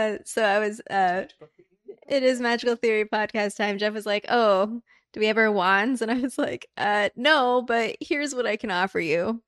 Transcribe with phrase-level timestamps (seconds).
[0.00, 1.24] Uh, so I was uh,
[2.08, 3.78] it is magical theory podcast time.
[3.78, 4.80] Jeff was like, "Oh,
[5.12, 8.56] do we have our wands?" And I was like, "Uh, no, but here's what I
[8.56, 9.42] can offer you."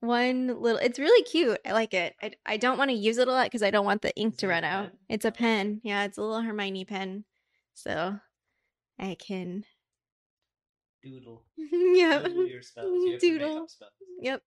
[0.00, 1.58] One little, it's really cute.
[1.66, 2.14] I like it.
[2.22, 4.36] I, I don't want to use it a lot because I don't want the ink
[4.38, 4.90] to run out.
[5.08, 5.80] It's a pen.
[5.82, 7.24] Yeah, it's a little Hermione pen.
[7.74, 8.18] So
[8.98, 9.64] I can,
[11.02, 11.42] Doodle.
[11.56, 12.86] yeah, Doodle your spells.
[12.86, 13.68] You have to make Doodle.
[14.20, 14.42] Yep.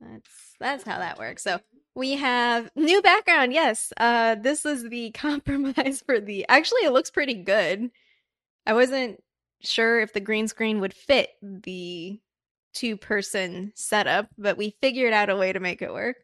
[0.00, 1.42] That's that's how that works.
[1.42, 1.58] So
[1.96, 3.52] we have new background.
[3.52, 3.92] Yes.
[3.96, 7.90] Uh this is the compromise for the Actually, it looks pretty good.
[8.66, 9.22] I wasn't
[9.62, 12.20] sure if the green screen would fit the
[12.74, 16.16] two-person setup, but we figured out a way to make it work.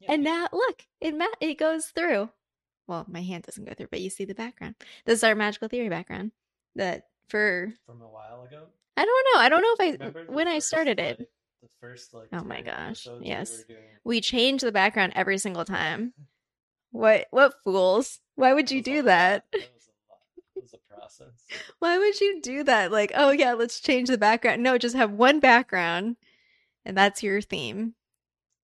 [0.00, 0.12] Yeah.
[0.12, 2.28] And now look, it ma- it goes through.
[2.88, 4.74] Well, my hand doesn't go through, but you see the background.
[5.04, 6.32] This is our magical theory background.
[6.74, 8.64] That for from a while ago.
[8.96, 9.40] I don't know.
[9.40, 11.28] I don't know if I Remember when I started it.
[11.66, 13.64] The first like Oh my gosh, we yes.
[13.68, 16.12] doing, We change the background every single time.
[16.92, 18.20] What what fools?
[18.36, 19.44] Why would you do that?
[19.52, 20.58] That was a.
[20.58, 21.28] It was a process.
[21.78, 22.92] Why would you do that?
[22.92, 24.62] Like, oh yeah, let's change the background.
[24.62, 26.16] No, just have one background
[26.84, 27.94] and that's your theme.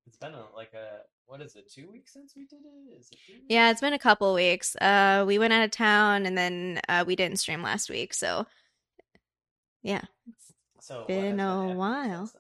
[0.06, 1.70] It's been a, like a what is it?
[1.70, 2.98] Two weeks since we did it?
[2.98, 3.19] Is it?
[3.48, 4.77] Yeah, it's been a couple weeks.
[4.77, 8.47] Uh we went out of town and then uh we didn't stream last week, so
[9.83, 10.03] yeah.
[10.81, 12.31] So been a while.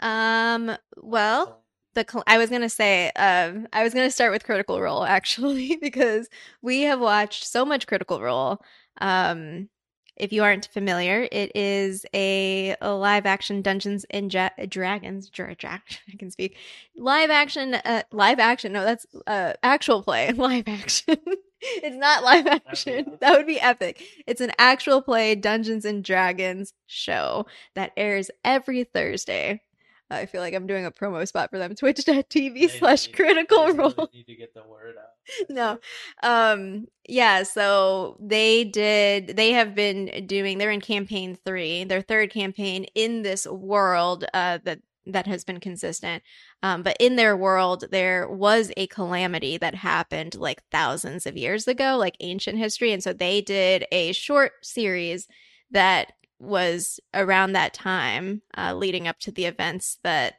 [0.00, 1.62] Um well,
[1.94, 5.76] the cl- I was gonna say um I was gonna start with Critical Role actually
[5.80, 6.28] because
[6.62, 8.60] we have watched so much Critical Role.
[9.00, 9.68] Um,
[10.16, 15.28] if you aren't familiar, it is a, a live action Dungeons and ja- Dragons.
[15.28, 16.56] Dra- dra- I can speak
[16.96, 17.74] live action.
[17.74, 18.72] Uh, live action.
[18.72, 20.30] No, that's uh actual play.
[20.32, 21.16] Live action.
[21.60, 23.16] it's not live action.
[23.20, 24.02] That would be epic.
[24.26, 29.62] It's an actual play Dungeons and Dragons show that airs every Thursday.
[30.10, 31.74] I feel like I'm doing a promo spot for them.
[31.76, 34.10] Twitch.tv slash critical role.
[34.12, 35.08] Need to get the word out.
[35.48, 35.78] No.
[36.22, 42.30] Um yeah, so they did they have been doing they're in campaign 3, their third
[42.30, 46.22] campaign in this world uh that that has been consistent.
[46.62, 51.66] Um but in their world there was a calamity that happened like thousands of years
[51.66, 55.26] ago, like ancient history and so they did a short series
[55.70, 56.12] that
[56.44, 60.34] was around that time uh leading up to the events that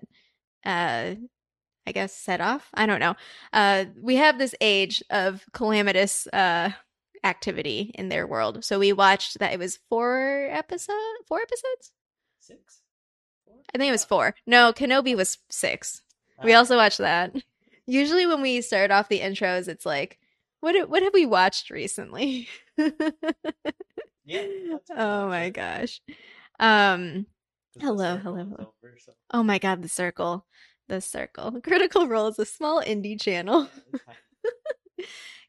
[0.65, 1.15] uh
[1.87, 2.69] I guess set off.
[2.73, 3.15] I don't know
[3.53, 6.71] uh, we have this age of calamitous uh,
[7.23, 8.63] activity in their world.
[8.65, 9.53] So we watched that.
[9.53, 10.95] It was four episode,
[11.27, 11.91] four episodes.
[12.39, 12.81] Six.
[13.45, 13.57] Four?
[13.73, 14.33] I think it was four.
[14.47, 16.01] No, Kenobi was six.
[16.43, 17.35] We Ah, also watched that.
[17.85, 20.17] Usually, when we start off the intros, it's like,
[20.61, 22.47] what what have we watched recently?
[24.25, 24.45] Yeah.
[24.97, 26.01] oh my gosh.
[26.59, 27.25] Um.
[27.79, 28.73] Hello, hello, hello.
[28.83, 30.45] over, so- Oh my God, the circle,
[30.87, 31.59] the circle.
[31.63, 33.67] Critical Role is a small indie channel.
[33.93, 34.13] It's.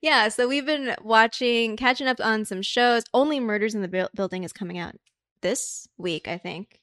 [0.02, 3.04] Yeah, so we've been watching, catching up on some shows.
[3.14, 4.94] Only Murders in the Buil- Building is coming out
[5.40, 6.80] this week, I think.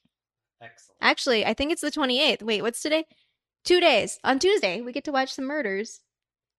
[0.60, 0.98] Excellent.
[1.00, 2.42] Actually, I think it's the 28th.
[2.42, 3.04] Wait, what's today?
[3.64, 4.18] Two days.
[4.24, 6.00] On Tuesday, we get to watch some murders.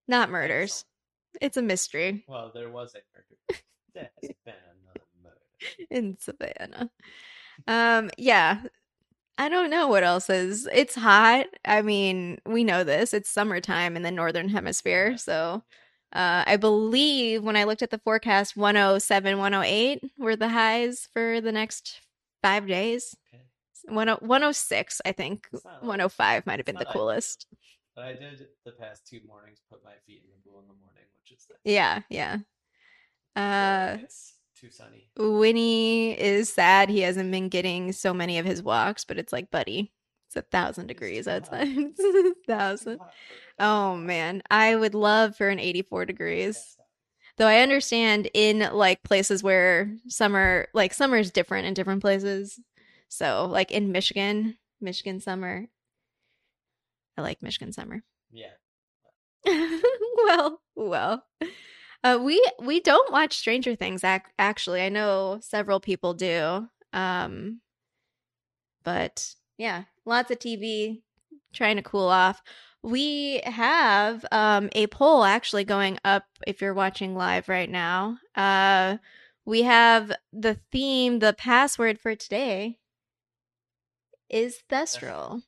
[0.08, 0.86] Not murders.
[1.34, 1.42] Excellent.
[1.42, 3.62] It's a mystery Well, there was a murder.
[3.94, 4.10] There's
[4.46, 5.05] been another murder.
[5.90, 6.90] in Savannah.
[7.68, 8.62] Um, yeah.
[9.38, 10.68] I don't know what else is.
[10.74, 11.48] It's hot.
[11.66, 13.14] I mean, we know this.
[13.14, 15.64] It's summertime in the northern hemisphere, so
[16.14, 21.42] Uh, I believe when I looked at the forecast, 107, 108 were the highs for
[21.42, 22.00] the next
[22.42, 23.18] five days.
[23.34, 23.44] Okay.
[23.90, 25.48] 106, I think.
[25.52, 27.48] Like- 105 might have been the coolest.
[27.96, 30.74] But I did the past two mornings put my feet in the pool in the
[30.76, 31.60] morning, which is nice.
[31.66, 32.38] Yeah, yeah.
[33.36, 33.98] Uh,
[34.56, 35.10] too sunny.
[35.18, 39.52] Winnie is sad he hasn't been getting so many of his walks, but it's like,
[39.52, 39.92] buddy,
[40.28, 41.68] it's a thousand degrees outside.
[41.78, 43.00] It's a thousand.
[43.00, 43.66] hot for it.
[43.66, 46.78] Oh man, I would love for an 84 degrees.
[47.38, 52.60] Though I understand in like places where summer, like summer is different in different places.
[53.10, 55.68] So, like in Michigan, Michigan summer,
[57.18, 58.04] I like Michigan summer.
[58.32, 58.52] Yeah.
[60.18, 61.24] well, well.
[62.06, 64.04] Uh, we we don't watch Stranger Things.
[64.04, 66.70] Ac- actually, I know several people do.
[66.94, 67.62] Um,
[68.84, 71.02] but yeah, lots of TV.
[71.52, 72.44] Trying to cool off.
[72.84, 78.20] We have um a poll actually going up if you're watching live right now.
[78.36, 78.98] Uh,
[79.44, 81.18] we have the theme.
[81.18, 82.78] The password for today
[84.30, 85.42] is Thestral.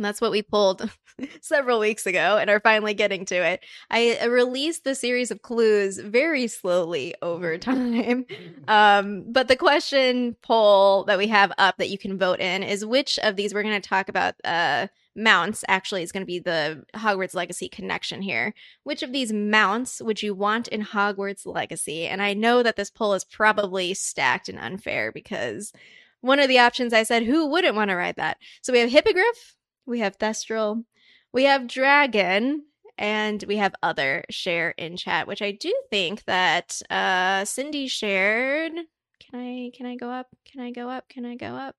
[0.00, 0.90] And that's what we pulled
[1.42, 3.62] several weeks ago and are finally getting to it.
[3.90, 8.24] I uh, released the series of clues very slowly over time.
[8.66, 12.82] Um, but the question poll that we have up that you can vote in is
[12.82, 16.38] which of these we're going to talk about uh, mounts actually is going to be
[16.38, 18.54] the Hogwarts Legacy connection here.
[18.84, 22.06] Which of these mounts would you want in Hogwarts Legacy?
[22.06, 25.74] And I know that this poll is probably stacked and unfair because
[26.22, 28.38] one of the options I said, who wouldn't want to ride that?
[28.62, 29.56] So we have Hippogriff,
[29.90, 30.84] we have Thestral,
[31.32, 32.64] we have Dragon,
[32.96, 38.72] and we have other share in chat, which I do think that uh Cindy shared.
[39.18, 40.28] Can I can I go up?
[40.50, 41.08] Can I go up?
[41.08, 41.76] Can I go up?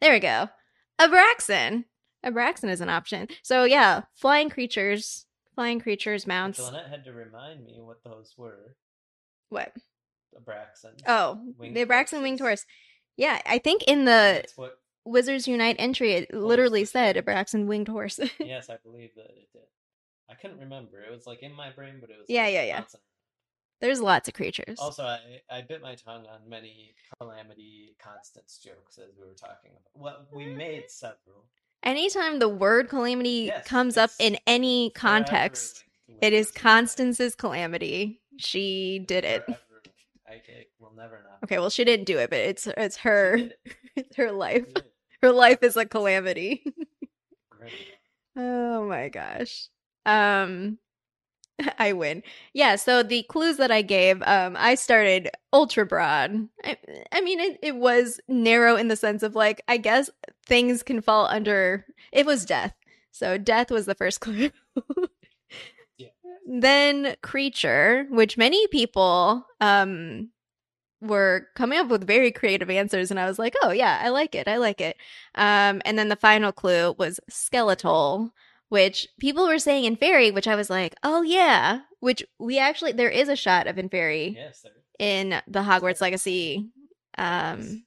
[0.00, 0.48] There we go.
[1.00, 1.84] Abraxan.
[2.24, 3.28] Abraxan is an option.
[3.42, 6.60] So yeah, flying creatures, flying creatures, mounts.
[6.60, 8.76] Lynette had to remind me what those were.
[9.50, 9.72] What?
[10.34, 11.00] Abraxan.
[11.06, 12.64] Oh, Winged the Abraxan winged horse.
[13.16, 14.78] Yeah, I think in the That's what.
[15.04, 17.22] Wizards Unite entry, it oh, was literally said show?
[17.22, 18.18] Abraxan winged horse.
[18.40, 19.62] Yes, I believe that it did.
[20.30, 21.00] I couldn't remember.
[21.00, 22.80] It was like in my brain, but it was Yeah, like, yeah, yeah.
[22.80, 23.00] bouncing
[23.80, 24.78] There's lots of creatures.
[24.78, 25.18] Also, I,
[25.50, 30.02] I bit my tongue on many calamity Constance jokes as we were talking about.
[30.02, 31.44] Well, we made several.
[31.82, 35.84] Anytime the word calamity Yes, comes up in any context,
[36.22, 38.22] it is Constance's calamity.
[38.38, 39.44] She did it.
[39.44, 39.60] Forever.
[40.26, 41.40] I, I will never not.
[41.44, 43.76] Okay, well, she didn't do it, but it's it's her She did it.
[43.96, 44.64] it's her life.
[45.24, 45.62] She did it.
[45.62, 46.64] Her life is a calamity.
[48.36, 49.68] Oh my gosh.
[50.06, 50.78] Um
[51.78, 52.22] I win.
[52.54, 56.48] Yeah, so the clues that I gave, um I started ultra broad.
[56.64, 56.78] I,
[57.12, 60.10] I mean it, it was narrow in the sense of like I guess
[60.46, 62.74] things can fall under it was death.
[63.12, 64.50] So death was the first clue.
[65.98, 66.08] Yeah.
[66.46, 70.30] Then creature, which many people um
[71.06, 74.34] were coming up with very creative answers and I was like, "Oh yeah, I like
[74.34, 74.48] it.
[74.48, 74.96] I like it."
[75.34, 78.32] Um, and then the final clue was skeletal,
[78.68, 83.08] which people were saying Inferi, which I was like, oh yeah, which we actually there
[83.08, 84.64] is a shot of Inferi Yes,
[84.98, 86.70] in the Hogwarts Legacy.
[87.16, 87.84] Um,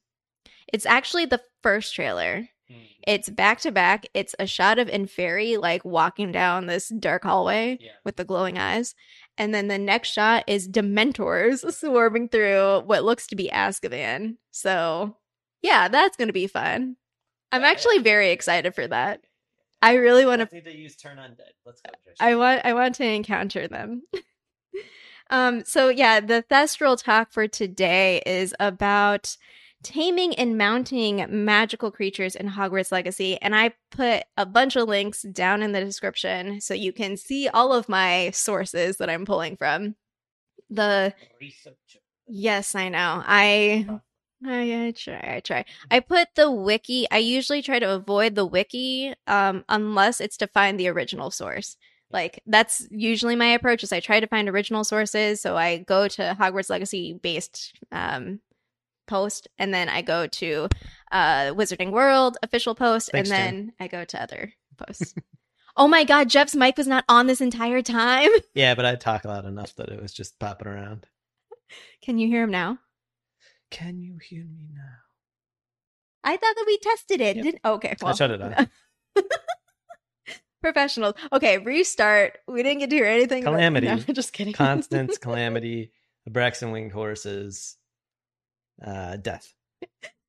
[0.72, 2.48] it's actually the first trailer.
[2.70, 2.76] Hmm.
[3.08, 4.06] It's back to back.
[4.14, 7.92] It's a shot of Inferi like walking down this dark hallway Yeah.
[8.04, 8.94] with the glowing eyes.
[9.38, 14.38] And then the next shot is Dementors swarming through what looks to be Azkaban.
[14.52, 15.16] So,
[15.62, 16.98] yeah, that's going to be fun.
[17.52, 19.22] I'm actually very excited for that.
[19.82, 21.54] I really want to they use turn undead.
[21.66, 22.16] Let's go, Josh.
[22.20, 24.02] I want I want to encounter them.
[25.30, 29.38] um so yeah, the Thestral talk for today is about
[29.88, 35.22] taming and mounting magical creatures in Hogwarts Legacy and I put a bunch of links
[35.22, 39.56] down in the description so you can see all of my sources that I'm pulling
[39.56, 39.96] from.
[40.70, 41.14] The
[42.28, 43.24] yes, I know.
[43.26, 43.88] I
[44.46, 45.36] I, I try.
[45.36, 45.64] I try.
[45.90, 47.08] I put the wiki.
[47.10, 51.78] I usually try to avoid the wiki, um, unless it's to find the original source.
[52.12, 53.84] Like that's usually my approach.
[53.84, 55.42] Is I try to find original sources.
[55.42, 58.42] So I go to Hogwarts Legacy based um,
[59.08, 60.68] post, and then I go to
[61.12, 63.56] uh, Wizarding World official post, Thanks, and Jen.
[63.56, 65.16] then I go to other posts.
[65.78, 68.30] oh my God, Jeff's mic was not on this entire time.
[68.54, 71.06] Yeah, but I talk loud enough that it was just popping around.
[72.04, 72.80] Can you hear him now?
[73.72, 74.82] Can you hear me now?
[76.24, 77.36] I thought that we tested it.
[77.38, 77.44] Yep.
[77.46, 77.96] Didn't okay.
[78.04, 78.70] I shut it on.
[80.62, 81.14] Professionals.
[81.32, 82.40] Okay, restart.
[82.48, 83.44] We didn't get to hear anything.
[83.44, 83.88] about- Calamity.
[83.88, 84.54] No, just kidding.
[84.54, 85.92] Constance, Calamity,
[86.28, 87.78] Abraxan Winged Horses,
[88.86, 89.54] uh, Death.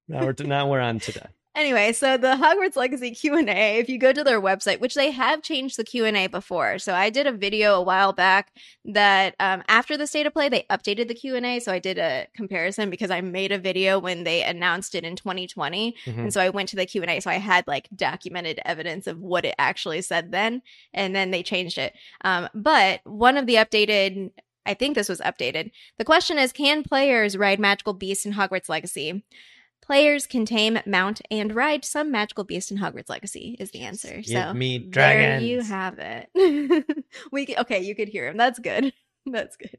[0.08, 1.32] Now we're now we're on to death.
[1.54, 3.78] anyway, so the Hogwarts Legacy Q and A.
[3.78, 6.78] If you go to their website, which they have changed the Q and A before,
[6.78, 8.52] so I did a video a while back
[8.86, 11.58] that um, after the state of play they updated the Q and A.
[11.60, 15.14] So I did a comparison because I made a video when they announced it in
[15.16, 16.18] 2020, Mhm.
[16.18, 17.20] and so I went to the Q and A.
[17.20, 20.62] So I had like documented evidence of what it actually said then,
[20.94, 21.92] and then they changed it.
[22.24, 24.30] Um, but one of the updated,
[24.68, 25.70] I think this was updated.
[25.96, 29.24] The question is, can players ride magical beasts in Hogwarts Legacy?
[29.80, 33.56] Players can tame, mount, and ride some magical beast in Hogwarts Legacy.
[33.58, 34.16] Is the answer.
[34.16, 36.84] Give so me there you have it.
[37.32, 38.36] we okay, you could hear him.
[38.36, 38.92] That's good.
[39.26, 39.76] That's good.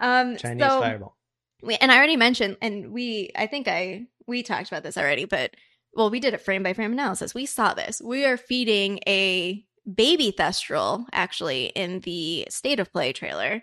[0.00, 1.16] Um, Chinese so, fireball.
[1.62, 5.26] we, and I already mentioned, and we, I think I, we talked about this already,
[5.26, 5.54] but
[5.94, 7.34] well, we did a frame by frame analysis.
[7.34, 8.00] We saw this.
[8.02, 13.62] We are feeding a baby Thestral actually in the state of play trailer.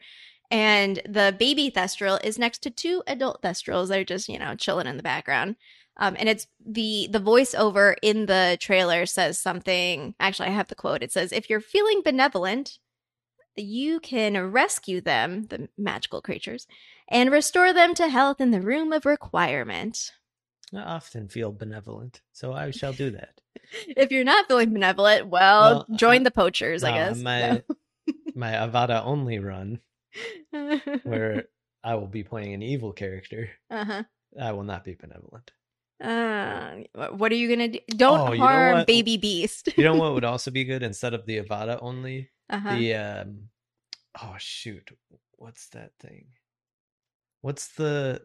[0.51, 3.89] And the baby Thestral is next to two adult Thestrals.
[3.89, 5.55] They're just, you know, chilling in the background.
[5.97, 10.15] Um, and it's the the voiceover in the trailer says something.
[10.19, 11.03] Actually, I have the quote.
[11.03, 12.79] It says, "If you're feeling benevolent,
[13.57, 16.67] you can rescue them, the magical creatures,
[17.09, 20.11] and restore them to health in the room of requirement.
[20.73, 23.41] I often feel benevolent, so I shall do that.
[23.87, 27.17] If you're not feeling benevolent, well, Well, join uh, the poachers, I guess.
[27.19, 27.61] my
[28.35, 29.79] my Avada only run.
[31.03, 31.45] Where
[31.83, 34.03] I will be playing an evil character, uh-huh.
[34.39, 35.51] I will not be benevolent.
[36.01, 37.79] Uh, what are you gonna do?
[37.89, 39.69] Don't Oh, harm baby beast.
[39.77, 42.29] You know what would also be good instead of the Avada only?
[42.49, 42.75] uh-huh.
[42.75, 43.49] The um
[44.21, 44.89] oh shoot.
[45.37, 46.27] What's that thing?
[47.41, 48.21] What's the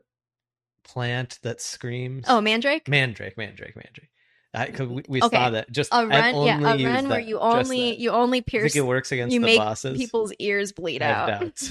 [0.85, 2.27] plant that screams?
[2.29, 2.89] oh, mandrake.
[2.89, 4.11] Mandrake, Mandrake, Mandrake.
[4.55, 5.37] I, we, we Okay.
[5.37, 5.71] saw that.
[5.73, 8.85] Just a run, yeah, a run where that, you only you only I pierce, think
[8.85, 9.97] it works against you the make bosses.
[9.99, 11.51] people's ears bleed out.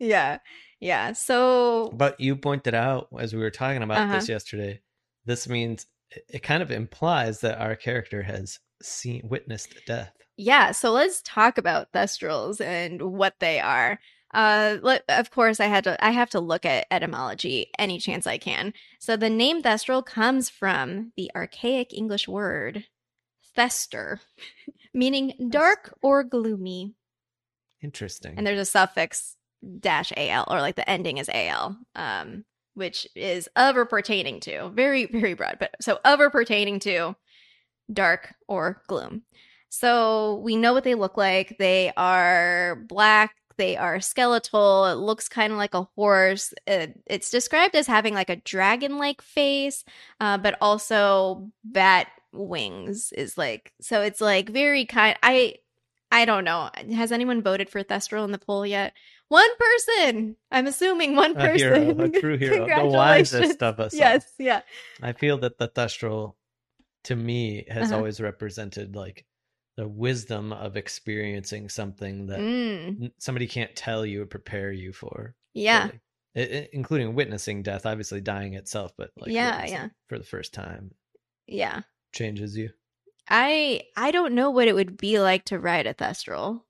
[0.00, 0.38] yeah,
[0.80, 1.12] yeah.
[1.12, 4.14] So But you pointed out as we were talking about Uh-huh.
[4.16, 4.80] this yesterday,
[5.24, 10.12] this means it- it kind of implies that our character has seen witnessed death.
[10.36, 13.98] yeah, so let's talk about thestrals and what they are.
[14.34, 16.02] Uh, of course, I had to.
[16.04, 18.74] I have to look at etymology any chance I can.
[18.98, 22.84] So the name thestral comes from the archaic English word
[23.54, 24.20] thester,
[24.94, 26.94] meaning dark or gloomy.
[27.82, 28.34] Interesting.
[28.36, 29.36] and there's a suffix
[29.80, 32.44] dash al or like the ending is al um
[32.74, 37.14] which is of or pertaining to very very broad but so of or pertaining to
[37.92, 39.22] dark or gloom
[39.68, 45.28] so we know what they look like they are black they are skeletal it looks
[45.28, 49.84] kind of like a horse it, it's described as having like a dragon like face
[50.20, 55.54] uh, but also bat wings is like so it's like very kind i
[56.10, 56.70] I don't know.
[56.96, 58.94] Has anyone voted for Thestral in the poll yet?
[59.28, 60.36] One person.
[60.50, 62.00] I'm assuming one a hero, person.
[62.00, 63.92] a true hero, the wisest of us.
[63.92, 63.98] all.
[64.00, 64.62] Yes, yeah.
[65.02, 66.36] I feel that the Thestral,
[67.04, 67.98] to me, has Uh-huh.
[67.98, 69.26] always represented like
[69.78, 75.36] the wisdom of experiencing something that Mm, somebody can't tell you or prepare you for.
[75.54, 75.86] yeah.
[75.86, 76.00] fully.
[76.36, 79.88] I- I- including witnessing death, obviously dying itself, but like Yeah, yeah.
[80.08, 80.90] for the first time
[81.46, 81.82] Yeah.
[82.12, 82.70] changes you.
[83.28, 86.62] I I don't know what it would be like to ride a Thestral.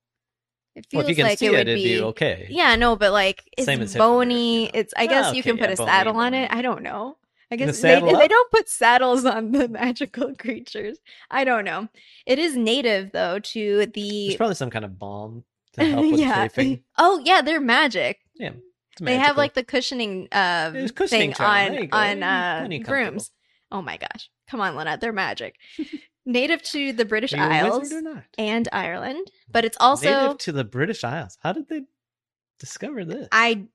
[0.75, 2.47] It Well, feels if you can like see it it, would it'd be, be okay.
[2.49, 4.59] Yeah, no, but like it's Same as Hippogriff, bony.
[4.59, 4.71] you know.
[4.75, 6.51] It's I guess Ah, you can put yeah, a saddle on it.
[6.51, 7.17] I don't know.
[7.51, 10.97] I The guess they, they don't put saddles on the magical creatures.
[11.31, 11.87] I don't know.
[12.25, 16.19] It is native though to the There's probably some kind of balm to help with
[16.19, 16.47] yeah.
[16.47, 16.83] chafing.
[16.97, 18.19] Oh yeah, they're magic.
[18.35, 18.51] Yeah,
[18.91, 21.89] it's They have like the cushioning uh cushioning thing.
[21.91, 23.31] On on uh brooms.
[23.71, 24.29] Oh my gosh.
[24.49, 25.55] Come on, Lynette, they're magic.
[26.25, 28.23] Native to the British Are you a Isles wizard or not?
[28.37, 31.37] and Ireland, but it's also native to the British Isles.
[31.41, 31.81] How did they
[32.59, 33.27] discover this?
[33.31, 33.65] I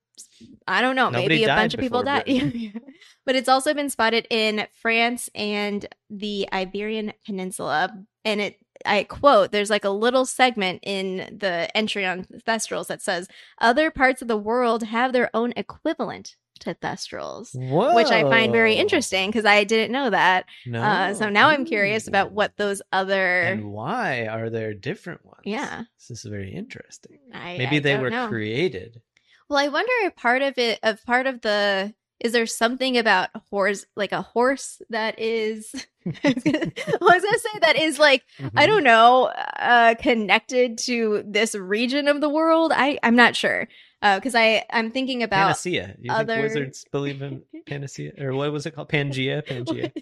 [0.67, 1.11] I don't know.
[1.11, 2.27] Nobody maybe a bunch of people died.
[3.27, 7.89] But it's also been spotted in France and the Iberian Peninsula.
[8.23, 13.01] And it, I quote, there's like a little segment in the entry on Thestrals that
[13.01, 13.27] says,
[13.63, 17.55] other parts of the world have their own equivalent to Thestrals.
[17.55, 17.95] Whoa.
[17.95, 20.45] Which I find very interesting because I didn't know that.
[20.67, 20.83] No.
[20.83, 23.41] Uh, so now I'm curious about what those other.
[23.41, 25.41] and why are there different ones?
[25.45, 25.85] Yeah.
[25.99, 27.19] this is very interesting.
[27.33, 28.29] I, Maybe I they were know.
[28.29, 29.01] created.
[29.49, 33.29] Well, I wonder if part of it, of part of the, is there something about
[33.51, 35.71] horse, like a horse that is,
[36.07, 38.59] I was gonna I say that is like, Mm-hmm.
[38.59, 39.25] I don't know,
[39.59, 42.73] uh, connected to this region of the world.
[42.75, 43.69] I, I'm not sure.
[44.03, 45.95] Uh, cause I, I'm thinking about, panacea.
[45.99, 48.89] You other- think wizards believe in panacea, or what was it called?
[48.91, 49.43] Pangea.
[49.47, 49.93] Pangea.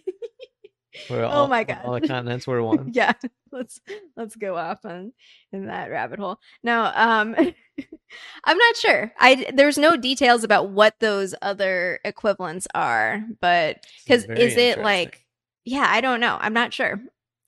[1.10, 1.80] Oh all, my God.
[1.84, 2.90] all the continents were one.
[2.92, 3.12] yeah,
[3.50, 3.80] let's,
[4.16, 5.12] let's go off on
[5.52, 6.38] in that rabbit hole.
[6.62, 7.34] No, um,
[8.44, 9.12] I'm not sure.
[9.18, 15.24] I, there's no details about what those other equivalents are, but because is it like
[15.64, 17.00] yeah i don't know i'm not sure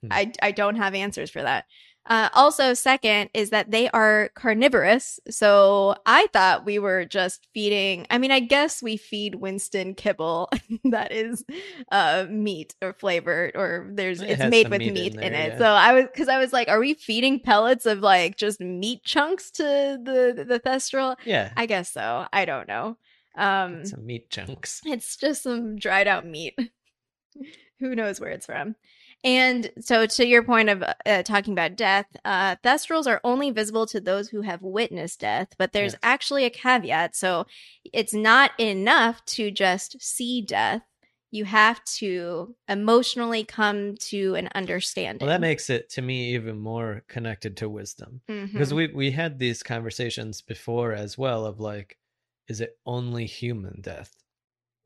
[0.02, 0.08] Hmm.
[0.12, 1.64] i i don't have answers for that
[2.06, 8.06] uh, also second is that they are carnivorous so i thought we were just feeding
[8.10, 10.50] i mean i guess we feed winston kibble
[10.84, 11.44] that is
[11.90, 15.46] uh meat or flavored or there's It it's made with meat meat, in in, there,
[15.46, 15.58] it yeah.
[15.58, 19.02] so i was because i was like are we feeding pellets of like just meat
[19.04, 22.96] chunks to the the thestral Yeah, i guess so i don't know
[23.36, 24.80] um some meat chunks.
[24.84, 26.54] it's just some dried out meat.
[27.80, 28.76] Who knows where it's from?
[29.24, 33.86] And so, to your point of uh, talking about death, uh, thestrals are only visible
[33.86, 36.00] to those who have witnessed death, but there's Yes.
[36.02, 37.16] actually a caveat.
[37.16, 37.46] So,
[37.92, 40.82] it's not enough to just see death.
[41.30, 45.26] You have to emotionally come to an understanding.
[45.26, 48.52] Well, that makes it to me even more connected to wisdom Mhm.
[48.52, 51.98] because we we had these conversations before as well of like,
[52.46, 54.12] is it only human death?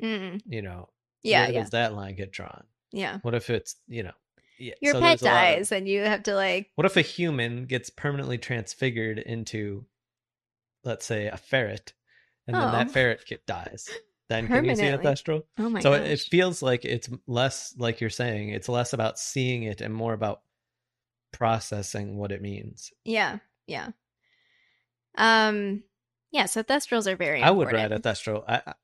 [0.03, 0.41] Mm.
[0.47, 0.89] You know,
[1.23, 2.65] yeah, where yeah, does that line get drawn?
[2.93, 3.19] yeah.
[3.23, 4.15] What if it's you know,
[4.59, 7.03] yeah, Your so pet lot of- dies, and you have to like, What if a
[7.03, 9.87] human gets permanently transfigured into,
[10.85, 11.93] let's say, a ferret,
[12.47, 12.91] and then that Oh.
[12.91, 13.89] ferret dies?
[14.29, 15.13] Then can you see a Permanently.
[15.13, 15.43] thestral?
[15.59, 18.51] oh my so it, it feels like it's less like you're saying.
[18.51, 20.43] It's less about seeing it and more about
[21.33, 22.93] processing what it means.
[23.05, 23.89] Yeah, yeah.
[25.17, 25.83] Um,
[26.31, 26.45] yeah.
[26.47, 27.43] So thestrals are very.
[27.43, 28.45] I would ride a thestral.
[28.47, 28.75] I, I-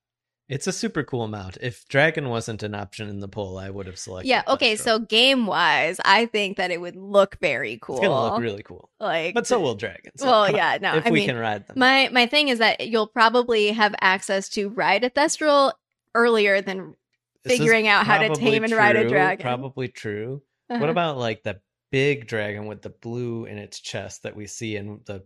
[0.49, 1.57] It's a super cool mount.
[1.63, 4.29] If dragon wasn't an option in the poll, I would have selected.
[4.29, 7.97] Yeah, okay, so game wise, I think that it would look very cool.
[7.97, 8.91] it's gonna look really cool.
[9.01, 10.21] like But so will dragons.
[10.21, 11.79] So Well, yeah, no, if I we mean, can ride them.
[11.79, 15.73] My my thing is that you'll probably have access to ride a Thestral
[16.15, 16.95] earlier than
[17.43, 19.43] This figuring out how to tame and ride a dragon.
[19.43, 20.43] Probably true.
[20.69, 20.79] Uh-huh.
[20.79, 21.61] What about like the
[21.91, 25.25] big dragon with the blue in its chest that we see in the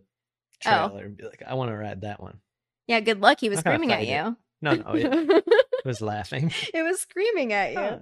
[0.65, 0.87] Oh.
[0.87, 1.05] trailer?
[1.05, 2.39] And be like, I want to ride that one.
[2.87, 3.39] Yeah, good luck.
[3.41, 4.13] He was screaming at you.
[4.31, 4.35] it.
[4.61, 5.43] No, no, it, it
[5.85, 6.51] was laughing.
[6.73, 7.79] it was screaming at you.
[7.79, 7.99] Oh,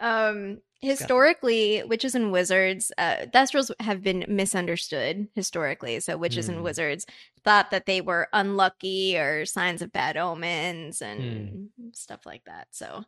[0.00, 6.00] Um, historically, witches and wizards, uh, Thestrals have been misunderstood historically.
[6.00, 6.64] So witches and Hmm.
[6.64, 7.06] wizards
[7.44, 11.90] thought that they were unlucky or signs of bad omens and Hmm.
[11.92, 12.68] stuff like that.
[12.72, 13.04] So,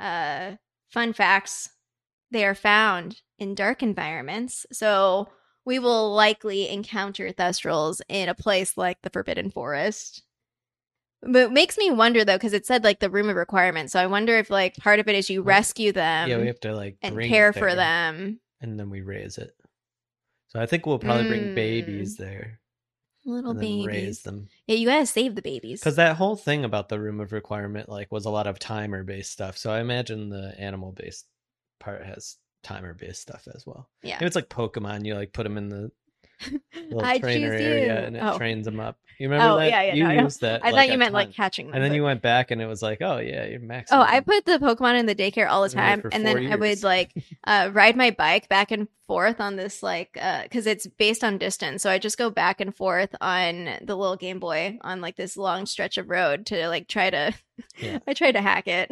[0.00, 0.56] uh,
[0.90, 1.70] fun facts:
[2.30, 4.66] they are found in dark environments.
[4.72, 5.28] So
[5.64, 10.22] we will likely encounter Thestrals in a place like the Forbidden Forest.
[11.22, 13.90] But it makes me wonder though, because it said like the room of requirement.
[13.90, 16.60] So I wonder if like part of it is you rescue them yeah, we have
[16.60, 18.40] to like and care for them.
[18.60, 19.54] and then we raise it.
[20.48, 21.54] So I think we'll probably bring Mm.
[21.54, 22.60] babies there
[23.24, 23.86] Little babies.
[23.86, 24.48] raise them.
[24.66, 25.80] Yeah, you gotta save the babies.
[25.80, 29.04] Because that whole thing about the room of requirement like was a lot of timer
[29.04, 29.58] based stuff.
[29.58, 31.26] So I imagine the animal based
[31.80, 33.88] part has timer based stuff as well.
[34.02, 34.18] Yeah.
[34.22, 35.04] It's like Pokemon.
[35.04, 35.92] You like put them in the
[36.74, 38.06] little I trainer choose area you.
[38.06, 38.36] and it Oh.
[38.38, 38.96] trains them up.
[39.18, 39.68] You remember Oh, that?
[39.68, 40.64] yeah, yeah, You no, I used that.
[40.64, 41.74] I like, thought you meant like catching them.
[41.74, 43.90] And then but- you went back and it was like, oh yeah, you're max.
[43.92, 46.82] Oh, I put the Pokemon in the daycare all the time, and then I would
[46.82, 47.12] like
[47.46, 51.82] uh, ride my bike back and forth on this like because it's based on distance,
[51.82, 55.36] so I just go back and forth on the little Game Boy on like this
[55.36, 57.34] long stretch of road to like try to.
[57.78, 57.98] Yeah.
[58.06, 58.90] I tried to hack it.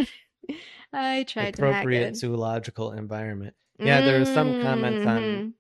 [0.93, 3.55] I tried to hack appropriate zoological environment.
[3.79, 5.53] Yeah, there was some comments on Mhm.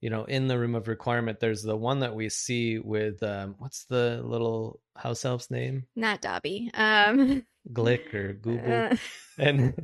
[0.00, 3.56] You know, in the room of requirement, there's the one that we see with um,
[3.58, 5.84] what's the little house elf's name?
[5.96, 6.70] not Dobby.
[6.74, 8.96] Um, Glick or Google, uh,
[9.38, 9.74] and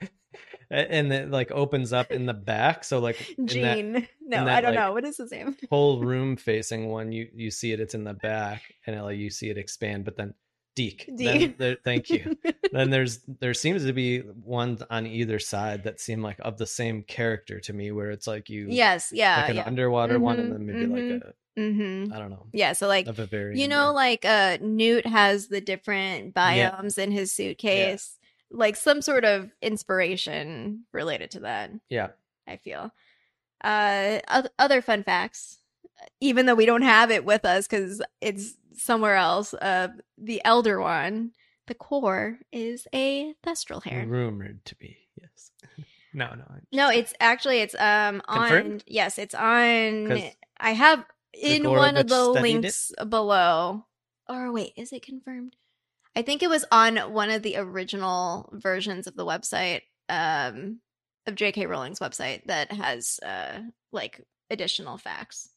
[0.70, 2.84] and it like opens up in the back.
[2.84, 3.92] So like in that Jean.
[4.20, 4.92] No, that, I don't like, know.
[4.92, 5.56] What is his name?
[5.70, 7.80] whole room facing one, you you see it.
[7.80, 10.04] It's in the back, and like you see it expand.
[10.04, 10.34] But then
[10.78, 11.04] Deek.
[11.18, 11.58] Then Deek.
[11.58, 12.36] there, thank you.
[12.72, 16.66] then there's there seems to be one on either side that seem like of the
[16.66, 19.10] same character to me, where it's like you yes.
[19.12, 19.40] Yeah.
[19.40, 19.66] like an yeah.
[19.66, 22.12] underwater one, and Mhm, then maybe like a Mm-hmm.
[22.12, 22.72] I don't know Yeah.
[22.74, 23.06] So like.
[23.08, 26.70] You know, like uh Newt has the different Yeah.
[26.70, 28.16] biomes in his suitcase.
[28.50, 32.08] Like some sort of inspiration related to that, yeah.
[32.46, 32.92] I feel.
[33.64, 34.20] Uh
[34.58, 35.58] other fun facts,
[36.20, 39.52] even though we don't have it with us because it's somewhere else.
[39.54, 41.32] Uh the elder one,
[41.66, 44.06] the core is a thestral hair.
[44.06, 45.50] rumored to be yes.
[46.14, 46.44] no, no.
[46.48, 48.84] I'm No, it's actually it's um on Confirmed?
[48.86, 50.22] yes, it's on.
[50.60, 52.42] I have in one of the studied it?
[52.54, 53.84] links below.
[54.28, 55.56] Or wait, is it confirmed?
[56.16, 60.80] I think it was on one of the original versions of the website um
[61.26, 63.60] of JK Rowling's website that has uh
[63.92, 65.50] like additional facts.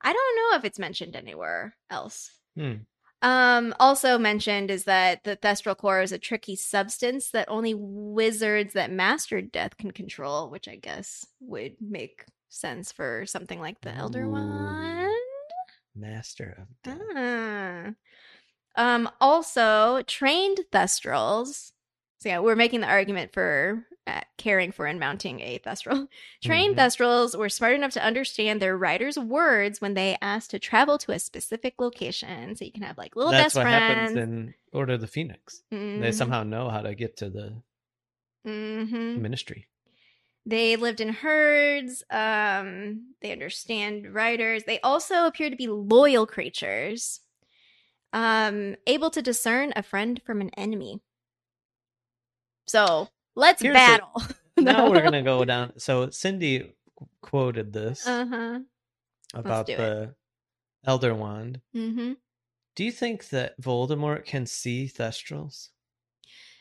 [0.00, 2.30] I don't know if it's mentioned anywhere else.
[2.58, 2.74] Hmm.
[3.20, 8.74] Um, also mentioned is that the thestral core is a tricky substance that only wizards
[8.74, 13.94] that mastered death can control, which I guess would make sense for something like the
[13.94, 14.30] Elder Ooh.
[14.30, 15.12] Wand.
[15.96, 17.02] master of death.
[17.16, 17.90] Ah.
[18.76, 21.72] Um, also trained thestrals.
[22.20, 23.84] So yeah, we're making the argument for
[24.36, 26.08] caring for and mounting a thestral.
[26.42, 26.78] Trained Mhm.
[26.78, 31.12] thestrals were smart enough to understand their rider's words when they asked to travel to
[31.12, 32.54] a specific location.
[32.56, 34.12] So you can have like little That's best what friends.
[34.12, 35.62] happens in Order of the Phoenix.
[35.70, 36.14] They Mhm.
[36.14, 37.62] somehow know how to get to the
[38.46, 39.18] Mhm.
[39.20, 39.66] ministry.
[40.46, 42.02] They lived in herds.
[42.10, 44.64] Um, they understand riders.
[44.64, 47.20] They also appear to be loyal creatures,
[48.12, 51.02] um, able to discern a friend from an enemy.
[52.66, 54.22] So let's Here's a- battle.
[54.58, 55.72] now we're gonna go down.
[55.78, 56.72] So Cindy
[57.22, 58.58] quoted this Uh huh.
[59.34, 59.76] about do it.
[59.76, 60.14] the
[60.84, 61.60] Elder Wand.
[61.72, 62.12] hmm
[62.76, 65.68] Do you think that Voldemort can see Thestrals?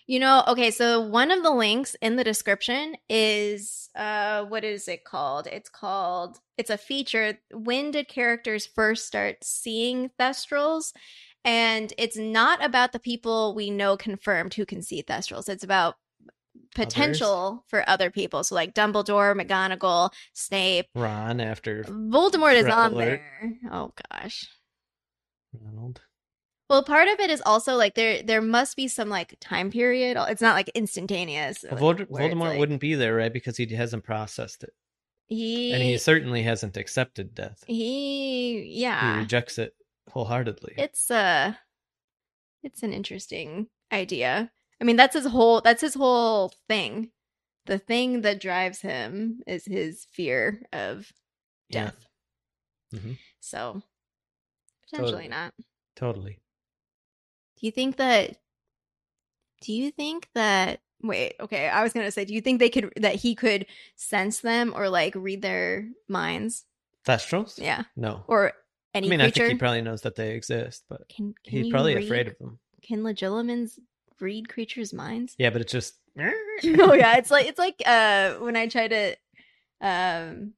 [0.10, 4.88] You know, okay, so one of the links in the description is uh what is
[4.88, 5.48] it called?
[5.48, 7.40] It's called it's a feature.
[7.52, 10.94] When did characters first start seeing Thestrals?
[11.44, 15.50] And it's not about the people we know confirmed who can see Thestrals.
[15.50, 15.96] It's about
[16.76, 18.43] potential for other people.
[18.43, 20.88] So like Dumbledore, McGonagall, Snape.
[20.96, 23.22] Ron after Voldemort is on alert.
[23.41, 23.54] there.
[23.72, 24.48] Oh gosh.
[25.54, 26.02] Ronald.
[26.70, 30.17] Well, part of it is also like there there must be some like time period.
[30.30, 31.63] It's not like instantaneous.
[31.63, 33.32] Well, like, Vold- Voldemort like- wouldn't be there, right?
[33.32, 34.74] Because he hasn't processed it,
[35.28, 37.63] He and he certainly hasn't accepted death.
[37.67, 39.13] he yeah.
[39.13, 39.74] He rejects it
[40.12, 40.76] wholeheartedly.
[40.78, 41.54] It's uh
[42.63, 44.52] it's an interesting idea.
[44.80, 47.12] I mean, that's his whole that's his whole thing.
[47.66, 51.12] The thing that drives him is his fear of
[51.70, 51.86] Yeah.
[51.86, 52.08] death.
[52.96, 53.18] Mhm.
[53.40, 53.82] So
[54.84, 55.28] potentially Totally.
[55.28, 55.54] not.
[55.96, 56.40] Totally.
[57.60, 58.38] Do you think that
[59.62, 62.94] do you think that wait, okay, I was gonna say, do you think they could
[62.98, 66.66] that he could sense them or like read their minds?
[67.06, 67.60] Thestrals?
[67.60, 67.84] Yeah.
[67.96, 68.24] No.
[68.28, 68.54] Or
[68.94, 71.72] any I mean, I think he probably knows that they exist, but can, can he's
[71.72, 72.60] probably read, afraid of them.
[72.82, 73.80] Can legilimens
[74.20, 75.36] read creatures' minds?
[75.38, 75.96] Yeah, but it's just.
[76.20, 79.16] oh yeah, it's like it's like uh when I try to
[79.82, 80.54] um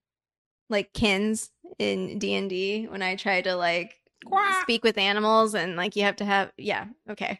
[0.69, 3.95] like kins in D and D when I try to like
[4.61, 7.39] speak with animals and like you have to have yeah okay.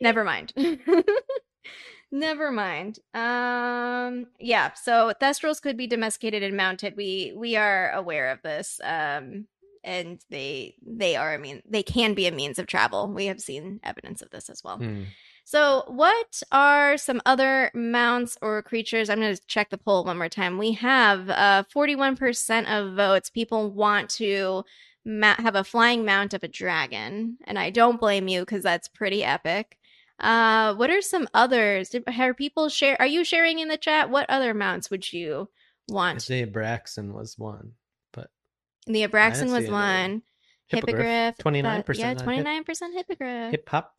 [0.00, 0.52] Never mind.
[2.10, 2.98] Never mind.
[3.12, 6.96] Um yeah so thestrals could be domesticated and mounted.
[6.96, 9.46] We we are aware of this um
[9.84, 13.08] and they they are i mean they can be a means of travel.
[13.08, 14.78] We have seen evidence of this as well.
[14.78, 15.04] Hmm.
[15.50, 19.08] So, what are some other mounts or creatures?
[19.08, 20.58] I'm going to check the poll one more time.
[20.58, 23.30] We have uh, 41% of votes.
[23.30, 24.62] People want to
[25.06, 28.88] ma- have a flying mount of a dragon, and I don't blame you because that's
[28.88, 29.78] pretty epic.
[30.20, 31.88] Uh, what are some others?
[31.88, 33.00] Did, are people share?
[33.00, 34.10] Are you sharing in the chat?
[34.10, 35.48] What other mounts would you
[35.88, 36.16] want?
[36.16, 37.72] Isaiah Braxton was one,
[38.12, 38.28] but
[38.86, 40.24] The Abraxan was one.
[40.66, 41.38] Hippogriff, Hippogriff.
[41.38, 43.52] 29% Yeah, twenty nine percent hippogriff.
[43.52, 43.94] hip hop.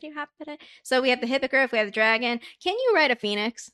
[0.00, 0.56] Hip hop hippity hop da-da.
[0.82, 3.70] so we have the hippogriff we have the dragon can you ride a phoenix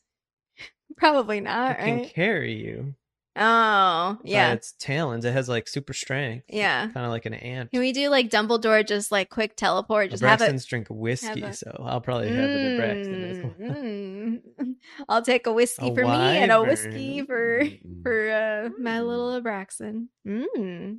[0.96, 2.94] probably not It can carry you.
[3.36, 5.24] oh by yeah its talons.
[5.26, 6.44] It has like super strength.
[6.48, 7.70] yeah Kind of like an ant.
[7.70, 11.42] can we do like dumbledore just like quick teleport just have it Abraxans drink whiskey,
[11.42, 13.54] a- so I'll probably have it Abraxan as well.
[13.74, 14.74] Mm, mm.
[15.08, 18.02] i'll take a whiskey A for me and a whiskey for Mm.
[18.02, 20.98] for uh, my little abraxan mm.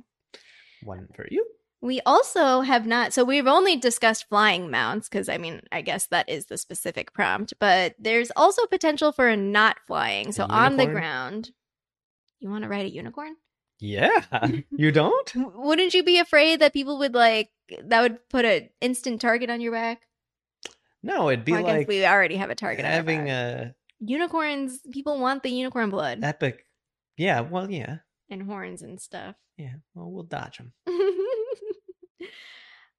[0.84, 1.44] One for you.
[1.80, 6.06] We also have not, so we've only discussed flying mounts because I mean, I guess
[6.06, 10.32] that is the specific prompt, but there's also potential for a not flying.
[10.32, 11.52] So on the ground.
[12.40, 13.36] You want to ride a unicorn?
[13.80, 14.20] Yeah.
[14.70, 15.32] you don't?
[15.34, 17.50] Wouldn't you be afraid that people would like,
[17.84, 20.02] that would put an instant target on your back?
[21.02, 25.50] No, it'd be like we already have a target having a Unicorns, people want the
[25.50, 26.64] unicorn blood epic.
[27.16, 27.98] Yeah, well, yeah.
[28.30, 29.34] and horns and stuff.
[29.56, 29.74] Yeah.
[29.94, 30.72] Well, we'll dodge them.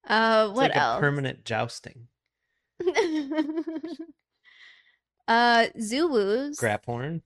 [0.08, 0.98] uh, It's what like else?
[0.98, 2.08] a permanent jousting.
[5.28, 7.22] uh, Zouwus Graphorn.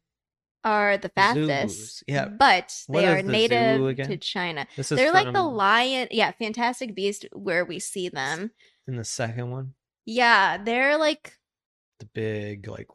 [0.64, 2.04] are the Zouwus, fastest.
[2.06, 2.26] yeah.
[2.26, 4.16] But they are the native to?
[4.18, 4.66] China.
[4.76, 6.08] This is They're like the lion.
[6.10, 8.50] Yeah, Fantastic Beast, where we see them.
[8.86, 9.74] in the second one.
[10.06, 11.38] Yeah, they're like.
[12.00, 12.88] The big like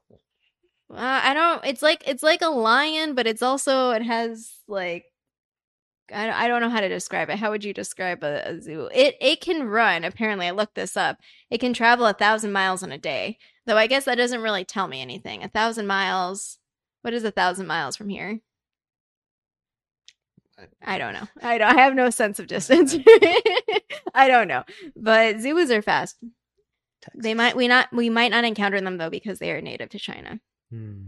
[0.91, 1.65] Uh, I don't.
[1.65, 5.05] It's like it's like a lion, but it's also it has like.
[6.13, 7.38] I don't, I don't know how to describe it.
[7.39, 8.89] How would you describe a, a Zouwu?
[8.93, 10.04] It it can run.
[10.04, 11.17] Apparently, I looked this up.
[11.50, 13.38] It can travel a thousand miles in a day.
[13.65, 15.43] Though I guess that doesn't really tell me anything.
[15.43, 16.58] A thousand miles.
[17.02, 18.39] What is a thousand miles from here?
[20.84, 21.28] I don't know.
[21.41, 21.78] I don't.
[21.78, 22.95] I have no sense of distance.
[24.13, 24.63] I don't know.
[24.95, 26.17] But Zouwus are fast.
[27.02, 27.24] Texas.
[27.24, 30.00] They might we not we might not encounter them though because they are native to
[30.00, 30.39] China.
[30.69, 31.04] Hmm.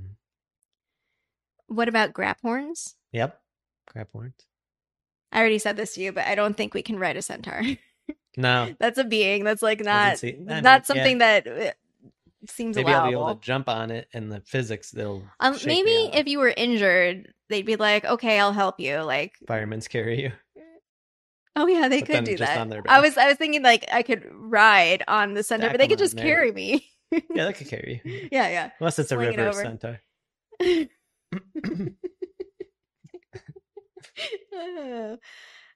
[1.68, 2.96] What about graphorns?
[3.12, 3.40] Yep.
[3.94, 4.46] Graphorns.
[5.32, 7.62] I already said this to you, but I don't think we can ride a centaur.
[8.38, 8.74] No.
[8.80, 9.44] That's a being.
[9.44, 10.82] That's like not see- I mean, not yeah.
[10.84, 11.72] something that uh,
[12.48, 16.10] seems Maybe I'll be able to jump on it and the physics they'll Um, maybe
[16.14, 20.32] if you were injured, they'd be like, "Okay, I'll help you." Like, firemen's carry you.
[21.58, 22.88] oh yeah, they But could do that.
[22.88, 26.00] I was I was thinking like I could ride on the centaur, but they could
[26.00, 26.26] just there.
[26.26, 26.88] carry me.
[27.12, 28.30] Yeah, that could carry you.
[28.32, 28.72] yeah, yeah.
[28.80, 29.62] Unless it's a Swing it river over.
[29.62, 30.00] centaur.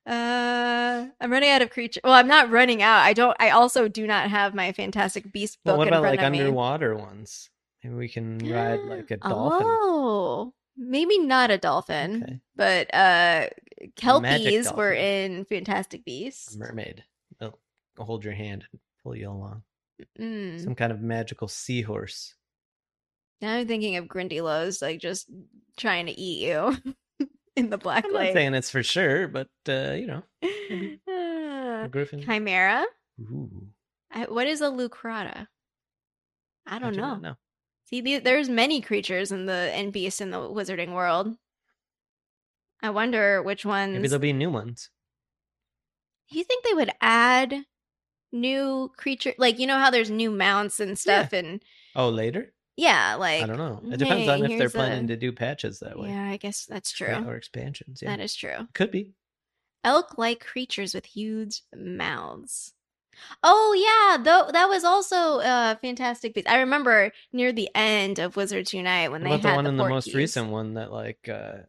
[0.07, 1.99] Uh, I'm running out of creature.
[2.03, 2.99] Well, I'm not running out.
[2.99, 3.35] I don't.
[3.39, 6.25] I also do not have my Fantastic Beast book well, what in about front like
[6.27, 6.39] of me.
[6.41, 7.49] underwater ones?
[7.83, 9.65] Maybe we can ride like a dolphin.
[9.67, 12.39] Oh, maybe not a dolphin, Okay.
[12.55, 13.47] but uh,
[13.95, 16.53] kelpies were in Fantastic Beasts.
[16.55, 17.03] A mermaid.
[17.39, 17.57] They'll
[17.97, 19.63] hold your hand and pull you along.
[20.19, 20.63] Mm.
[20.63, 22.35] Some kind of magical seahorse.
[23.41, 25.27] Now I'm thinking of Grindylows, like just
[25.77, 26.77] trying to eat you
[27.55, 28.13] in the Black Lake.
[28.15, 30.23] I'm not saying it's for sure, but uh, you know,
[31.07, 32.21] Ah, a griffin.
[32.21, 32.85] Chimera.
[33.21, 33.67] Ooh,
[34.11, 35.47] I, what is a Leucrotta?
[36.67, 37.35] I don't do know.
[37.85, 41.35] See, the, there's many creatures in the and beasts in the wizarding world.
[42.81, 43.93] I wonder which ones.
[43.93, 44.89] Maybe there'll be new ones.
[46.31, 47.53] Do you think they would add
[48.31, 49.33] new creature?
[49.37, 51.61] Like you know how there's new mounts and stuff, and
[51.95, 52.51] Oh, later?
[52.77, 53.81] Yeah, like I don't know.
[53.91, 56.09] It depends hey, on if they're planning a- to do patches that way.
[56.09, 57.07] Yeah, I guess that's true.
[57.07, 58.01] Yeah, or expansions.
[58.01, 58.67] Yeah, That is true.
[58.73, 59.11] could be.
[59.83, 62.73] Elk-like creatures with huge mouths.
[63.43, 66.43] Oh yeah, though that was also a fantastic piece.
[66.47, 69.69] I remember near the end of Wizards Unite when What they about the one the
[69.69, 71.59] in the most recent one that like uh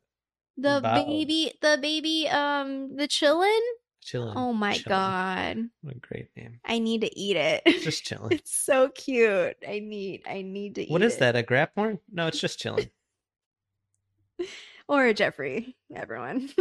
[0.57, 1.05] the Bow.
[1.07, 3.61] baby, the baby, um, the Qilin.
[4.07, 4.37] Chilling?
[4.37, 4.89] Oh my Chillin'.
[4.89, 6.61] god, What a great name.
[6.65, 7.63] I need to eat it.
[7.83, 8.33] Just chilling.
[8.33, 9.57] it's so cute.
[9.67, 10.91] I need, I need to eat.
[10.91, 11.21] What is it.
[11.21, 11.37] that?
[11.37, 11.99] A graphorn?
[12.11, 12.91] No, it's just chilling.
[14.89, 16.49] or a Jeffrey, everyone.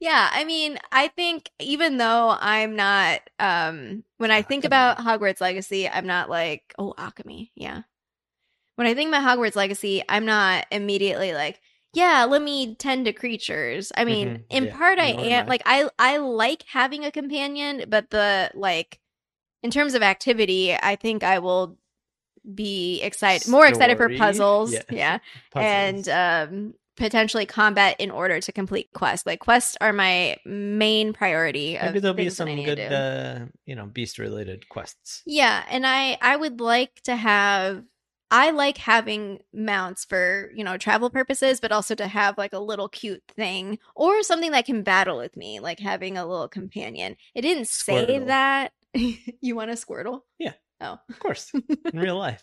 [0.00, 5.40] yeah, I mean, I think even though I'm not um when I think about Hogwarts
[5.40, 7.82] Legacy, I'm not like, oh, Akame, yeah.
[8.76, 11.60] When I think about Hogwarts Legacy, I'm not immediately like,
[11.94, 13.92] yeah, let me tend to creatures.
[13.96, 17.84] I mean, Mhm, in yeah, part I am like I I like having a companion,
[17.88, 19.00] but the like
[19.62, 21.78] in terms of activity, I think I will
[22.54, 24.72] be excited more excited for puzzles.
[24.72, 24.82] Yeah.
[24.90, 25.18] yeah
[25.50, 26.06] Puzzles.
[26.06, 29.26] and um potentially combat in order to complete quests.
[29.26, 31.76] Like quests are my main priority.
[31.80, 35.22] Maybe there'll be things that I some good uh you know, beast related quests.
[35.26, 37.82] Yeah, and I I would like to have
[38.34, 42.58] I like having mounts for, you know, travel purposes, but also to have like a
[42.58, 47.16] little cute thing or something that can battle with me, like having a little companion.
[47.36, 48.26] It didn't say Squirtle.
[48.26, 48.72] that.
[49.40, 50.22] you want a Squirtle?
[50.40, 50.54] Yeah.
[50.80, 50.98] Oh.
[51.08, 51.52] Of course.
[51.92, 52.42] In real life.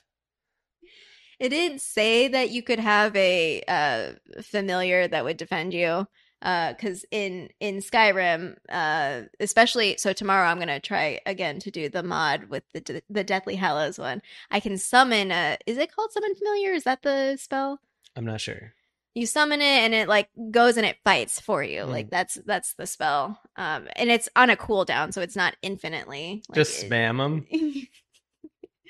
[1.42, 6.08] It didn't say that you could have a uh, familiar that would defend you.
[6.42, 12.04] Because in in Skyrim, uh, especially so tomorrow, I'm gonna try again to do the
[12.04, 14.22] mod with the the Deathly Hallows one.
[14.50, 15.58] I can summon a.
[15.66, 16.72] Is it called summon familiar?
[16.74, 17.80] Is that the spell?
[18.16, 18.74] I'm not sure.
[19.14, 21.82] You summon it and it like goes and it fights for you.
[21.82, 21.90] Mm.
[21.90, 23.40] Like that's that's the spell.
[23.56, 26.44] Um, and it's on a cooldown, so it's not infinitely.
[26.50, 27.46] Like, Just spam them.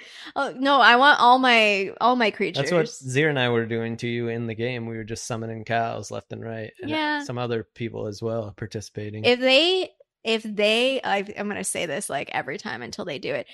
[0.36, 0.80] oh no!
[0.82, 2.70] I want all my all my creatures.
[2.70, 4.86] That's what Zir and I were doing to you in the game.
[4.86, 6.72] We were just summoning cows left and right.
[6.82, 7.24] And Yeah.
[7.24, 9.26] some other people as well participating.
[9.26, 9.90] if they
[10.24, 13.48] if they I, i'm going to say this like every time until they do it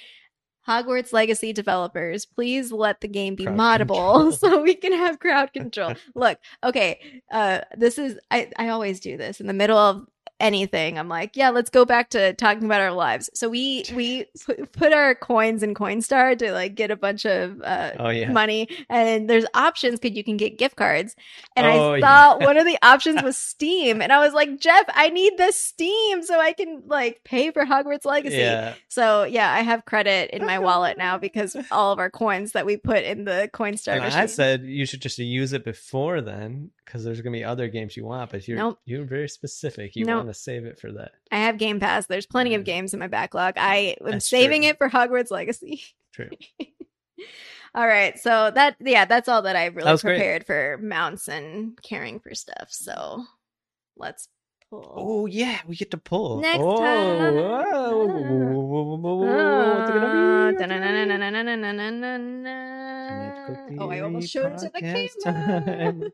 [0.67, 4.31] hogwarts legacy developers please let the game be Crowd moddable control.
[4.33, 9.15] so we can have crowd control look okay uh this is i i always do
[9.15, 10.05] this in the middle of
[10.39, 10.97] anything.
[10.99, 13.29] I'm like yeah let's go back to talking about our lives.
[13.33, 17.61] So we we put, put our coins in coinstar to like get a bunch of
[17.61, 18.31] uh oh yeah.
[18.31, 18.67] money.
[18.89, 21.15] And there's options because you can get gift cards.
[21.55, 22.45] And Oh, i saw yeah.
[22.45, 24.01] one of the options was steam.
[24.01, 27.65] And i was like jeff i need the steam so i can like pay for
[27.65, 28.37] hogwarts legacy.
[28.37, 28.73] Yeah.
[28.89, 32.65] so yeah i have credit in my wallet now because all of our coins that
[32.65, 34.19] we put in the coinstar And machine.
[34.19, 37.95] I said you should just use it before then, because there's gonna be other games
[37.97, 38.79] you want, but you're Nope.
[38.85, 39.95] you're very specific.
[39.95, 40.15] You Nope.
[40.17, 41.11] want to save it for that.
[41.31, 42.65] i have game pass there's plenty of Mm.
[42.65, 44.69] games in my backlog i am That's saving true.
[44.71, 46.29] it for hogwarts legacy True.
[47.75, 50.15] all right so that yeah that's all that I've really That was great.
[50.17, 53.25] prepared for mounts and caring for stuff so
[53.97, 54.29] let's
[54.69, 56.41] pull Oh yeah, we get to pull.
[56.41, 57.35] Next oh, time.
[57.35, 58.05] whoa.
[59.77, 60.11] What's it gonna
[60.51, 60.57] be?
[63.07, 66.11] Magical Oh, I almost showed it to the Theory camera.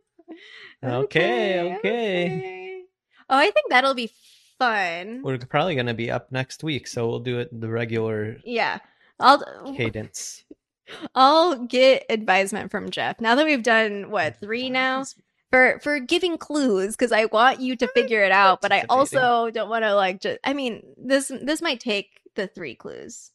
[0.84, 2.84] Okay, okay.
[3.30, 4.12] Oh, I think that'll be
[4.60, 5.22] fun.
[5.24, 8.80] We're probably gonna be up next week, so we'll do it the regular Yeah.
[9.20, 10.44] I'll cadence.
[11.16, 13.22] I'll get advisement from Jeff.
[13.22, 15.06] Now that we've done what, 3 now?
[15.52, 19.52] For for giving clues cuz I want you to figure it out, but I also
[19.52, 23.32] don't want to like just I mean, this this might take the 3 clues.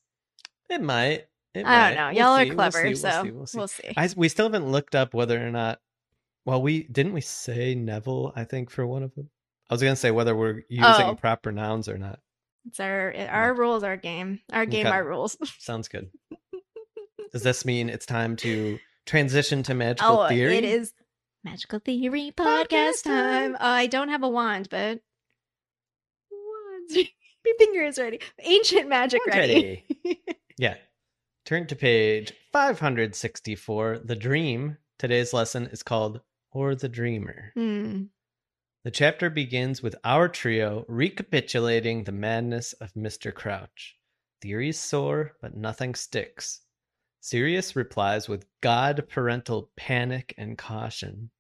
[0.68, 1.26] It might.
[1.54, 2.06] It I don't know.
[2.08, 3.58] We'll Y'all see, are we'll clever, see, we'll so see, we'll see.
[3.58, 3.92] we'll see.
[3.96, 5.80] I, we still haven't looked up whether or not.
[6.48, 8.32] Well, we didn't we say Neville.
[8.34, 9.28] I think for one of them.
[9.68, 11.14] I was gonna say whether we're using Oh.
[11.14, 12.20] proper nouns or not.
[12.66, 14.40] It's our our rules, our game.
[14.50, 14.96] Our game, Okay.
[14.96, 15.36] our rules.
[15.58, 16.10] Sounds good.
[17.32, 20.56] Does this mean it's time to transition to magical oh, theory?
[20.56, 20.94] it is
[21.44, 23.52] magical theory Podcast podcast time.
[23.52, 23.54] time.
[23.56, 25.00] Uh, I don't have a wand, but
[26.30, 26.96] wands.
[27.44, 28.20] My finger is ready.
[28.38, 29.84] Ancient magic Wand's ready.
[30.56, 30.76] Yeah.
[31.44, 33.98] Turn to page 564.
[34.02, 34.78] The Dream.
[34.98, 36.22] Today's lesson is called
[36.58, 37.52] Or the Dreamer.
[37.54, 38.06] Hmm.
[38.82, 43.32] The chapter begins with our trio recapitulating the madness of Mr.
[43.32, 43.96] Crouch.
[44.42, 46.62] Theories soar, but nothing sticks.
[47.20, 51.30] Sirius replies with God parental panic and caution.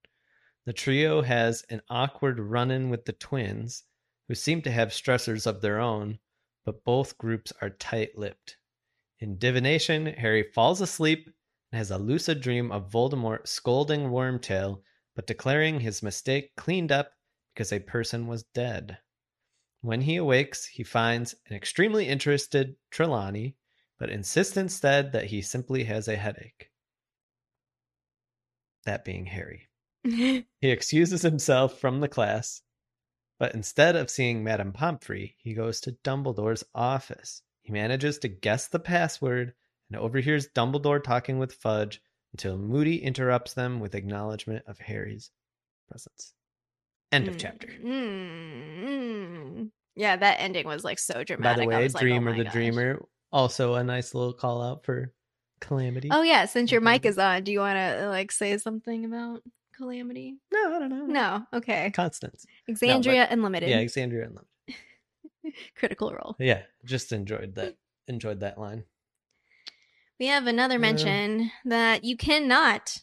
[0.66, 3.82] The trio has an awkward run in with the twins,
[4.28, 6.20] who seem to have stressors of their own,
[6.64, 8.56] but both groups are tight lipped.
[9.18, 11.28] In divination, Harry falls asleep
[11.72, 14.80] and has a lucid dream of Voldemort scolding Wormtail,
[15.18, 17.10] but declaring his mistake cleaned up
[17.52, 18.98] because a person was dead.
[19.80, 23.56] When he awakes, he finds an extremely interested Trelawney,
[23.98, 26.70] but insists instead that he simply has a headache.
[28.84, 29.68] That being Harry.
[30.04, 32.62] He excuses himself from the class,
[33.40, 37.42] But instead of seeing Madame Pomfrey, he goes to Dumbledore's office.
[37.62, 39.54] He manages to guess the password
[39.90, 42.00] and overhears Dumbledore talking with Fudge
[42.32, 45.30] until Moody interrupts them with acknowledgement of Harry's
[45.88, 46.32] presence.
[47.10, 47.68] End of chapter.
[47.68, 49.70] mm, mm.
[49.96, 51.56] Yeah, that ending was like so dramatic.
[51.58, 52.52] By the way, was like, oh Dreamer the gosh.
[52.52, 55.12] Dreamer, also a nice little call out for
[55.60, 56.10] Calamity.
[56.12, 57.06] Oh yeah, since your mic Mhm.
[57.06, 59.42] is on, do you want to like say something about
[59.74, 60.36] Calamity?
[60.52, 61.06] no, I don't know.
[61.06, 61.46] No.
[61.52, 61.90] Okay.
[61.92, 62.46] Constance.
[62.70, 63.68] Exandria Unlimited.
[63.70, 64.44] Yeah, Alexandria Unlimited.
[65.76, 66.36] Critical Role.
[66.38, 67.76] Yeah, just enjoyed that.
[68.06, 68.84] Enjoyed that line.
[70.18, 70.78] We have another Yeah.
[70.78, 72.98] mention that you cannot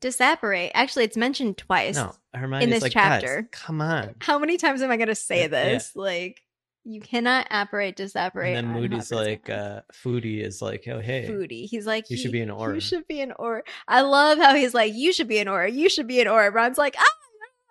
[0.00, 0.72] disapparate.
[0.74, 1.96] Actually, it's mentioned twice.
[1.96, 3.48] No, Hermione's this like, "Guys, chapter.
[3.52, 4.14] come on.
[4.20, 5.48] How many times am I going to say Yeah, yeah.
[5.48, 5.94] this?
[5.96, 6.42] Like,
[6.84, 8.56] you cannot apparate, disapparate.
[8.56, 11.26] And then Moody's like, uh, Foodie is like, oh, hey.
[11.28, 11.66] Foodie.
[11.68, 12.74] He's like, You should be an Auror.
[12.74, 13.62] You should be an Auror.
[13.88, 15.72] I love how he's like, you should be an Auror.
[15.72, 16.52] You should be an Auror.
[16.52, 17.04] Ron's like, ah,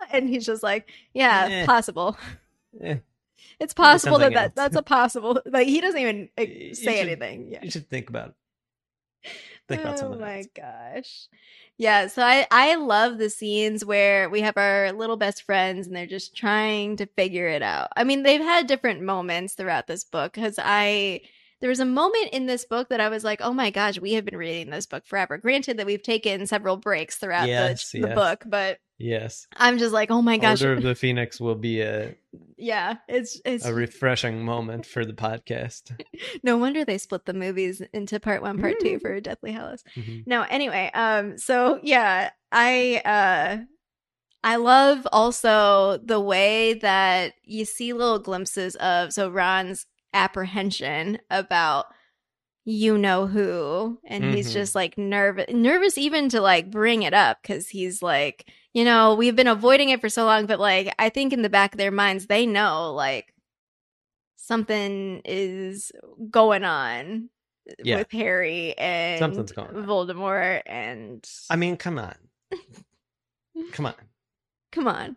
[0.02, 1.66] ah," and he's just like, yeah, Eh.
[1.66, 2.18] possible.
[2.82, 2.98] Eh,
[3.60, 5.40] It's possible that, that that's a possible.
[5.46, 7.52] Like he doesn't even like, say should- anything.
[7.52, 7.60] Yeah.
[7.64, 8.36] You should think about it.
[9.68, 10.48] Think about oh my else.
[10.56, 11.28] gosh.
[11.78, 15.96] Yeah, so I I love the scenes where we have our little best friends and
[15.96, 17.90] they're just trying to figure it out.
[17.96, 21.22] I mean, they've had different moments throughout this book cuz I
[21.62, 24.14] there was a moment in this book that I was like, "Oh my gosh, we
[24.14, 28.02] have been reading this book forever." Granted that we've taken several breaks throughout Yes, the,
[28.02, 29.48] the book, but Yes.
[29.58, 32.16] I'm just like, "Oh my gosh." Order of the Phoenix will be a,
[32.58, 36.00] yeah, it's it's a refreshing moment for the podcast.
[36.44, 39.84] no wonder they split the movies into part 1, part 2 for Deathly Hallows.
[39.98, 40.24] Mhm.
[40.26, 43.58] no anyway um so yeah i uh
[44.44, 51.86] i love also the way that you see little glimpses of so ron's apprehension about
[52.66, 54.54] you know who and he's Mhm.
[54.54, 59.16] just like nervous nervous even to like bring it up because he's like you know
[59.16, 61.80] we've been avoiding it for so long but like i think in the back of
[61.80, 63.34] their minds they know like
[64.36, 65.92] something is
[66.30, 67.30] going on
[67.84, 67.98] Yeah.
[67.98, 69.86] with harry and Something's going on.
[69.88, 72.14] voldemort and I mean, come on.
[73.72, 73.96] Come on.
[74.72, 75.16] come on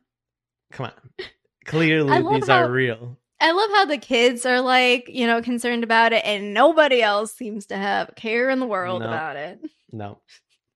[0.73, 1.27] Come on.
[1.65, 3.19] Clearly, these how- are real.
[3.41, 7.33] I love how the kids are like, you know, concerned about it, and nobody else
[7.35, 9.09] seems to have a care in the world No.
[9.09, 9.61] about it.
[9.93, 10.19] No.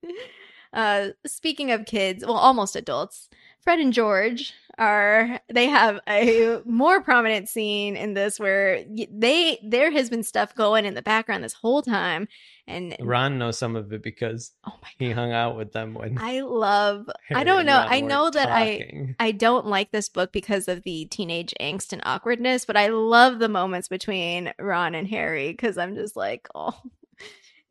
[0.73, 3.29] Uh, speaking of kids, well, almost adults,
[3.63, 9.91] Fred and George are they have a more prominent scene in this where they there
[9.91, 12.27] has been stuff going in the background this whole time,
[12.67, 16.41] and Ron knows some of it because oh he hung out with them when I
[16.41, 17.07] love.
[17.33, 17.77] I don't know.
[17.77, 19.15] I know that I.
[19.19, 23.39] I don't like this book because of the teenage angst and awkwardness, but I love
[23.39, 26.81] the moments between Ron and Harry because I'm just like, oh,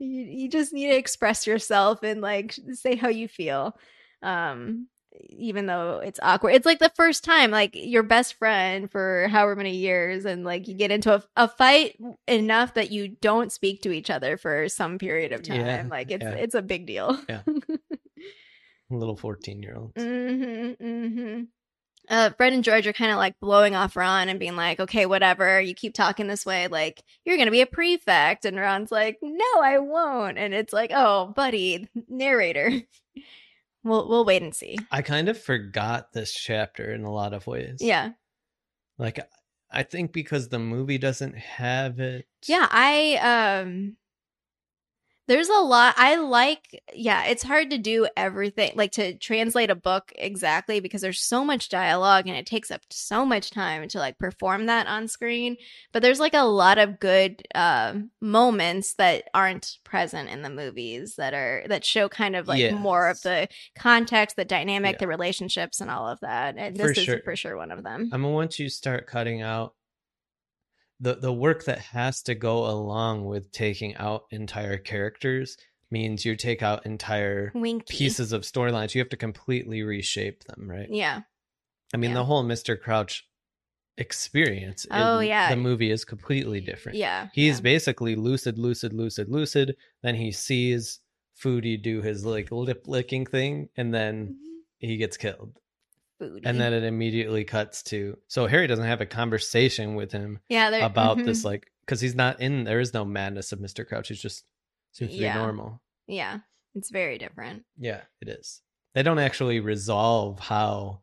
[0.03, 3.77] you, you just need to express yourself and like say how you feel.
[4.23, 4.89] Um,
[5.29, 9.57] even though it's awkward, it's like the first time, like your best friend for however
[9.57, 13.83] many years, and like you get into a, a fight enough that you don't speak
[13.83, 15.61] to each other for some period of time.
[15.61, 16.31] Yeah, like it's yeah.
[16.31, 17.19] it's a big deal.
[17.29, 17.43] Yeah.
[18.91, 19.95] little 14 year olds.
[19.95, 21.43] Mm-hmm, mm-hmm.
[22.09, 25.07] Uh, Fred and George are kind of like blowing off Ron and being like, okay,
[25.07, 25.61] whatever.
[25.61, 28.45] You keep talking this way, like you're gonna be a prefect.
[28.45, 30.37] And Ron's like, no, I won't.
[30.37, 32.71] And it's like, oh, buddy, narrator.
[33.85, 34.79] we'll we'll wait and see.
[34.91, 37.79] I kind of forgot this chapter in a lot of ways.
[37.81, 38.11] Yeah,
[38.99, 39.21] Like,
[39.71, 42.27] I think because the movie doesn't have it.
[42.47, 42.67] yeah.
[42.71, 43.97] I um,
[45.29, 45.95] there's a lot.
[45.97, 46.83] I like.
[46.95, 51.45] Yeah, it's hard to do everything, like to translate a book exactly because there's so
[51.45, 55.57] much dialogue and it takes up so much time to like perform that on screen.
[55.93, 61.15] But there's like a lot of good uh, moments that aren't present in the movies
[61.17, 64.99] that are that show kind of like more of the context, the dynamic, Yeah.
[64.99, 66.57] the relationships, and all of that.
[66.59, 67.21] And For this is sure.
[67.25, 68.11] for sure one of them.
[68.13, 69.75] I mean, once you start cutting out
[71.03, 75.59] the the work that has to go along with taking out entire characters
[75.91, 77.99] means you take out entire Winky.
[77.99, 78.95] pieces of storylines.
[78.95, 80.89] You have to completely reshape them, right?
[80.89, 81.21] Yeah.
[81.93, 82.17] I mean, yeah.
[82.17, 82.81] the whole Mr.
[82.81, 83.29] Crouch
[83.99, 84.87] experience.
[84.91, 85.51] Oh, in yeah.
[85.51, 86.97] the movie is completely different.
[86.97, 87.29] Yeah.
[87.35, 87.63] He's yeah.
[87.63, 89.77] basically lucid, lucid, lucid, lucid.
[90.03, 91.01] Then he sees
[91.39, 94.87] Foodie do his like lip licking thing, and then mm-hmm.
[94.87, 95.59] he gets killed.
[96.23, 96.43] Foodie.
[96.45, 100.69] And then it immediately cuts to so Harry doesn't have a conversation with him yeah,
[100.85, 101.25] about mhm.
[101.25, 102.65] this, like because he's not in.
[102.65, 104.09] There is no madness of Mister Crouch.
[104.09, 104.45] He's just
[104.93, 105.35] seems to Yeah.
[105.35, 105.81] be normal.
[106.07, 106.39] Yeah,
[106.75, 107.65] it's very different.
[107.79, 108.61] Yeah, it is.
[108.95, 111.01] They don't actually resolve how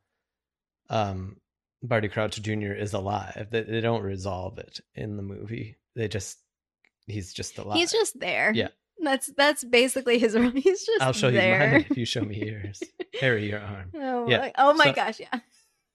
[0.90, 1.38] um
[1.82, 2.74] Barty Crouch Jr.
[2.74, 3.48] is alive.
[3.52, 5.78] They, they don't resolve it in the movie.
[5.96, 6.38] They just
[7.08, 7.78] he's just alive.
[7.78, 8.52] He's just there.
[8.54, 8.70] Yeah.
[9.02, 10.52] That's that's basically his role.
[10.52, 11.54] He's just I'll show there.
[11.54, 12.82] you mine if you show me yours.
[13.22, 13.92] Harry, your arm.
[13.96, 15.40] Oh, Yeah, my, oh my so- gosh, yeah.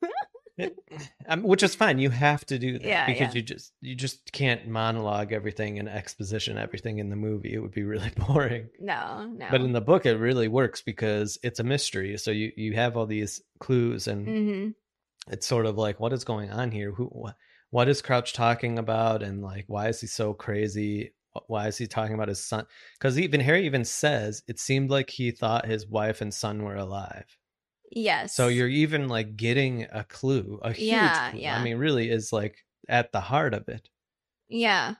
[0.56, 0.78] It-
[1.26, 1.98] um, which is fine.
[1.98, 3.38] You have to do that Yeah, because yeah.
[3.38, 7.52] you just you just can't monologue everything and exposition everything in the movie.
[7.54, 8.68] It would be really boring.
[8.78, 9.48] no, no.
[9.50, 12.16] But in the book, it really works because it's a mystery.
[12.18, 14.68] So you you have all these clues, and hmm
[15.32, 16.92] it's sort of like what is going on here?
[16.92, 17.34] Who what,
[17.70, 21.13] what is Crouch talking about, and like why is he so crazy?
[21.34, 22.66] Wh- Why is he talking about his son?
[22.98, 26.76] Because even Harry even says it seemed like he thought his wife and son were
[26.76, 27.26] alive.
[27.90, 28.34] yes.
[28.34, 31.40] So you're even like getting a clue, a huge Yeah, clue.
[31.40, 31.58] yeah.
[31.58, 33.88] I mean, really is like at the heart of it.
[34.48, 34.94] Yeah.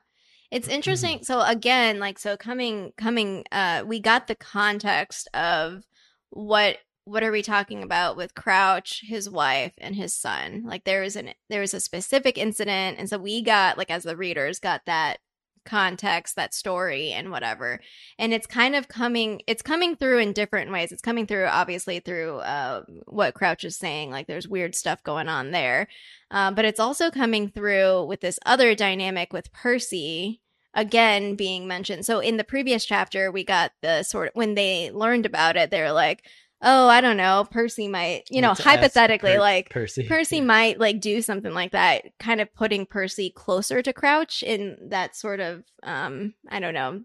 [0.51, 0.75] It's Mm-hmm.
[0.77, 1.19] interesting.
[1.25, 5.85] So again, like so coming coming uh we got the context of
[6.31, 10.63] what what are we talking about with Crouch, his wife, and his son?
[10.65, 14.05] Like there was an there was a specific incident, and so we got like as
[14.05, 15.19] the readers got that
[15.65, 17.81] context, that story, and whatever.
[18.19, 20.93] And it's kind of coming it's coming through in different ways.
[20.93, 25.29] It's coming through obviously through uh what Crouch is saying, like there's weird stuff going
[25.29, 25.89] on there.
[26.31, 30.41] Uh, but it's also coming through with this other dynamic with Percy
[30.75, 32.05] again being mentioned.
[32.05, 35.71] So in the previous chapter, we got the sort of when they learned about it,
[35.71, 36.27] they're like,
[36.65, 40.03] "Oh, I don't know, Percy might, you know, hypothetically, Per- like Percy.
[40.09, 44.77] Percy might like do something like that, kind of putting Percy closer to Crouch in
[44.89, 47.03] that sort of, um, I don't know,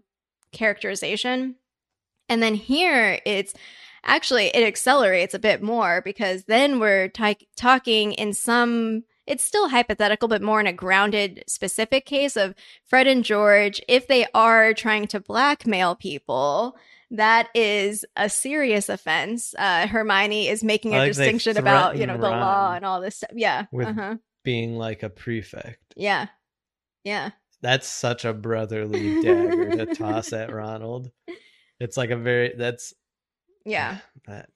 [0.52, 1.56] characterization."
[2.28, 3.54] And then here, it's
[4.04, 9.68] actually it accelerates a bit more because then we're ti- talking in some it's still
[9.68, 12.54] hypothetical but more in a grounded specific case of
[12.86, 16.76] fred and george if they are trying to blackmail people
[17.12, 22.16] that is a serious offense uh hermione is making a like distinction about you know
[22.16, 25.82] the law and all this stuff yeah with- uh-huh being like a prefect.
[25.96, 26.28] yeah
[27.04, 27.30] yeah
[27.60, 31.10] That's such a brotherly dagger to toss at Ronald.
[31.78, 32.94] It's like a very that's
[33.66, 34.48] yeah that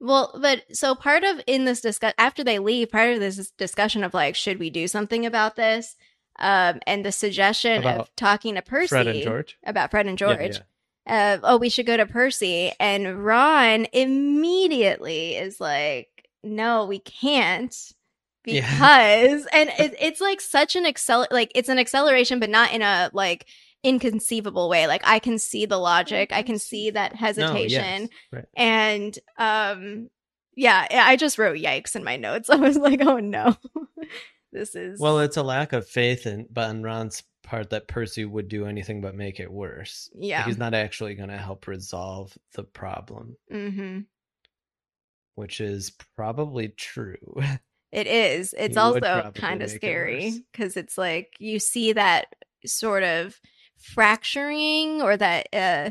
[0.00, 4.04] Well, but so part of in this discuss after they leave, part of this discussion
[4.04, 5.96] of like, should we do something about this?
[6.38, 9.56] Um, and the suggestion About of talking to Percy Fred and George.
[9.64, 10.56] about Fred and Yeah, George.
[10.56, 10.62] yeah.
[11.06, 16.08] Uh, oh, we should go to Percy, and Ron immediately is like,
[16.44, 17.74] no, we can't.
[18.44, 18.70] Yeah.
[18.70, 22.82] Because and it, it's like such an accel like it's an acceleration, but not in
[22.82, 23.46] a like
[23.84, 24.86] inconceivable way.
[24.86, 28.44] Like I can see the logic, I can see that No, hesitation yes, right.
[28.56, 30.08] and um
[30.54, 33.56] yeah i just wrote yikes in my notes i was like oh no
[34.52, 37.22] this is Well, it's a lack of faith in but on Ron's
[37.52, 40.08] part that Percy would do anything but make it worse.
[40.14, 40.44] Like, yeah.
[40.46, 44.00] he's not actually going to help resolve the problem, hmm
[45.34, 47.42] which is probably true.
[47.92, 48.54] it is.
[48.58, 52.26] It's He also kind of scary because it's like you see that
[52.64, 53.38] sort of
[53.78, 55.90] fracturing or that uh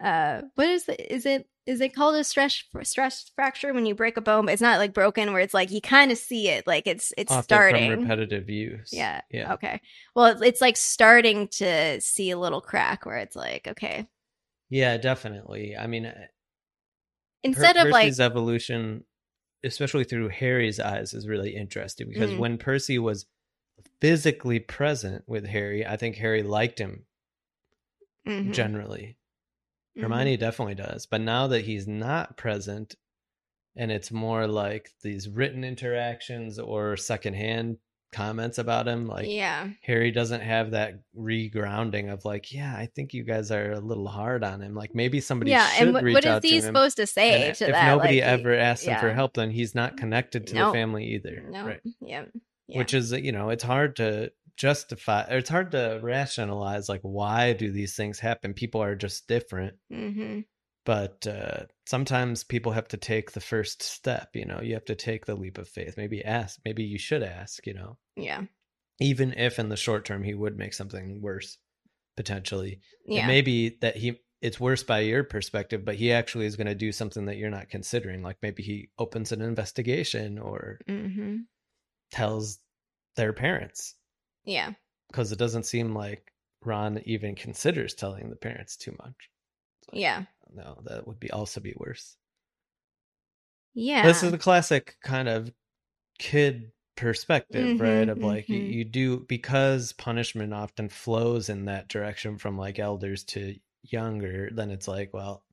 [0.00, 3.94] uh what is it is it is it called a stress stress fracture when you
[3.94, 6.48] break a bone but it's not like broken where it's like you kind of see
[6.48, 8.90] it like it's it's Often starting from repetitive use.
[8.92, 9.20] Yeah.
[9.30, 9.52] Yeah.
[9.52, 9.80] Okay.
[10.14, 14.08] Well, it's, like starting to see a little crack where it's like, okay,
[14.70, 15.76] Yeah, definitely.
[15.76, 16.28] I mean, uh, Per-
[17.44, 19.04] instead of like, Percy's evolution,
[19.62, 22.38] especially through Harry's eyes, is really interesting because Mhm.
[22.38, 23.26] when Percy was
[24.00, 27.04] physically present with Harry, I think Harry liked him
[28.26, 29.17] Mhm, generally.
[29.98, 30.40] Hermione mm-hmm.
[30.40, 31.06] definitely does.
[31.06, 32.94] But now that he's not present
[33.76, 37.78] and it's more like these written interactions or secondhand
[38.10, 43.14] comments about him, like yeah, Harry doesn't have that regrounding of like, yeah, I think
[43.14, 44.74] you guys are a little hard on him.
[44.74, 45.70] Like maybe somebody yeah.
[45.78, 47.86] And what, out he supposed to say to if that?
[47.86, 50.72] nobody Like, ever asks him for help, then he's not connected to Nope.
[50.72, 51.44] the family either.
[51.48, 51.80] no, Right.
[52.00, 52.24] yeah,
[52.66, 52.78] yeah.
[52.78, 57.70] Which is, you know, it's hard to justify it's hard to rationalize like why do
[57.72, 58.52] these things happen?
[58.54, 59.76] People are just different.
[59.90, 60.40] hmm
[60.84, 64.94] But uh sometimes people have to take the first step, you know, you have to
[64.96, 65.96] take the leap of faith.
[65.96, 67.98] Maybe ask, maybe you should ask, you know.
[68.16, 68.44] yeah,
[69.00, 71.58] Even if in the short term he would make something worse
[72.16, 72.80] potentially.
[73.06, 76.56] yeah, It may be that he it's worse by your perspective, but he actually is
[76.56, 78.22] going to do something that you're not considering.
[78.22, 81.38] Like maybe he opens an investigation or hmm
[82.10, 82.58] tells
[83.16, 83.94] their parents
[84.48, 84.74] yeah,
[85.08, 86.32] because it doesn't seem like
[86.62, 89.30] Ron even considers telling the parents too much.
[89.92, 92.18] Like, yeah, No, that would be also be worse.
[93.74, 94.02] yeah.
[94.02, 95.52] This is the classic kind of
[96.18, 98.08] kid perspective, right?
[98.08, 98.68] Mhm, Of like you, mhm.
[98.68, 104.70] you do because punishment often flows in that direction from like elders to younger, then
[104.70, 105.44] it's like, well,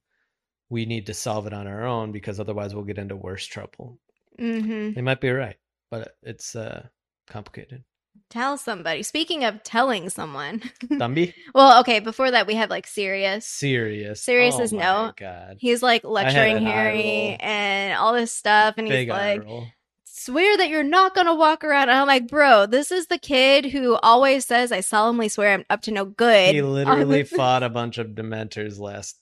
[0.69, 3.99] we need to solve it on our own because otherwise we'll get into worse trouble.
[4.39, 5.57] hmm They might be right,
[5.91, 6.89] but it's uh
[7.27, 7.85] complicated.
[8.29, 9.03] Tell somebody.
[9.03, 11.33] Speaking of telling someone, Dumby?
[11.53, 11.99] well, okay.
[11.99, 13.45] Before that, we have like Sirius.
[13.45, 14.21] Serious.
[14.21, 15.13] Sirius oh is my no.
[15.15, 15.57] God.
[15.59, 19.67] He's like lecturing Harry and all this stuff, and Big he's like, roll.
[20.05, 21.89] swear that you're not going to walk around.
[21.89, 25.65] And I'm like, bro, this is the kid who always says, I solemnly swear I'm
[25.69, 26.55] up to no good.
[26.55, 29.17] He literally fought a bunch of Dementors last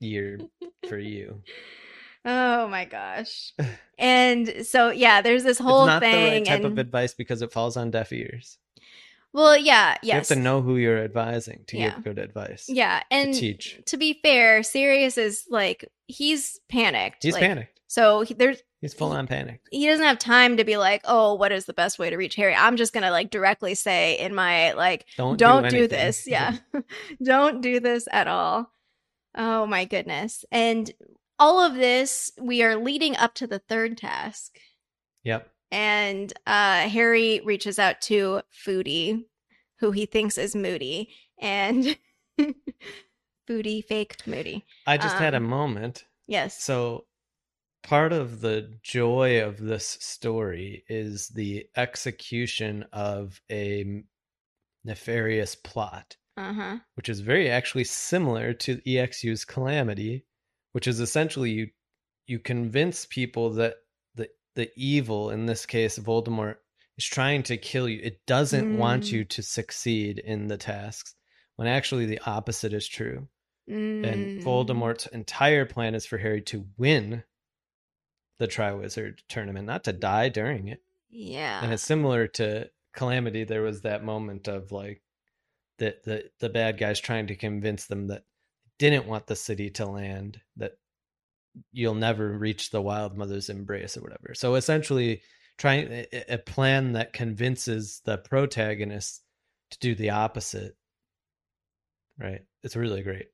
[0.00, 0.40] year
[0.88, 1.42] for you.
[2.24, 3.52] Oh my gosh.
[4.00, 6.12] And so, yeah, there's this whole it's not thing.
[6.12, 8.58] the right type and, of advice because it falls on deaf ears.
[9.32, 10.04] well, yeah, yes.
[10.04, 11.94] You have to know who you're advising to Yeah.
[11.96, 12.66] give good advice.
[12.68, 13.00] Yeah.
[13.00, 13.80] To And teach.
[13.86, 17.24] to be fair, Sirius is like, he's panicked.
[17.24, 17.80] He's like, panicked.
[17.88, 19.66] So he, there's, He's full on panicked.
[19.72, 22.36] he doesn't have time to be like, oh, what is the best way to reach
[22.36, 22.54] Harry?
[22.54, 26.24] I'm just gonna like directly say in my like, Don't don't, do, do, this.
[26.28, 26.56] Yeah,
[27.20, 28.70] don't do this at all.
[29.34, 30.44] Oh my goodness!
[30.52, 30.92] And
[31.38, 34.58] all of this, we are leading up to the third task,
[35.24, 35.50] Yep.
[35.70, 39.24] and uh, Harry reaches out to Foodie,
[39.80, 41.10] who he thinks is Moody,
[41.40, 41.96] and
[43.48, 44.64] Foodie, fake Moody.
[44.86, 46.04] I just had a Um, moment.
[46.26, 46.62] Yes.
[46.62, 47.06] So
[47.82, 54.02] part of the joy of this story is the execution of a
[54.84, 56.78] nefarious plot, Uh huh.
[56.94, 60.24] which is very actually similar to EXU's calamity,
[60.78, 61.68] which is essentially you
[62.28, 63.74] you convince people that
[64.14, 66.54] the the evil in this case Voldemort
[66.96, 67.98] is trying to kill you.
[68.00, 69.10] It doesn't want Mm.
[69.12, 71.16] you to succeed in the tasks
[71.56, 73.26] when actually the opposite is true.
[73.66, 74.44] And Mm.
[74.44, 77.24] Voldemort's entire plan is for Harry to win
[78.38, 80.80] the Triwizard tournament, not to die during it.
[81.10, 81.60] Yeah.
[81.60, 83.42] And it's similar to Calamity.
[83.42, 85.02] There was that moment of like
[85.78, 88.22] the the the bad guys trying to convince them that
[88.78, 90.72] didn't want the city to land, that
[91.72, 94.34] you'll never reach the Wild Mother's embrace or whatever.
[94.34, 95.22] So essentially,
[95.58, 99.22] trying a, plan that convinces the protagonist
[99.72, 100.76] to do the opposite.
[102.18, 102.42] Right?
[102.62, 103.26] It's really great.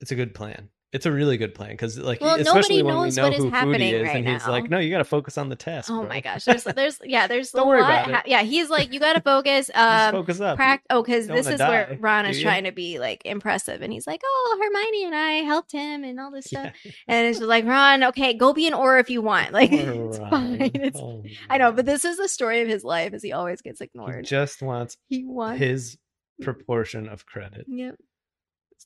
[0.00, 0.68] It's a good plan.
[0.92, 3.38] It's a really good plan because, like, Well, especially nobody when we know what is
[3.38, 4.52] who Foodie happening is, right and he's now.
[4.52, 6.08] like, "No, you got to focus on the test." Oh bro.
[6.10, 8.30] my gosh, there's there's yeah, there's Don't a worry lot about it.
[8.30, 9.70] yeah, he's like you got to focus.
[9.74, 10.56] Um, focus up.
[10.56, 14.06] prac- oh, because this is where Ron is trying to be like impressive, and he's
[14.06, 16.92] like, "Oh, Hermione and I helped him and all this stuff," Yeah.
[17.08, 20.18] and it's just like, "Ron, okay, go be an Auror if you want." Like it's
[20.18, 20.58] fine.
[20.74, 23.62] It's, Oh, I know, but this is the story of his life, as he always
[23.62, 24.26] gets he ignored.
[24.26, 25.58] just wants He wants.
[25.58, 25.96] his
[26.42, 27.94] proportion of credit, Yep.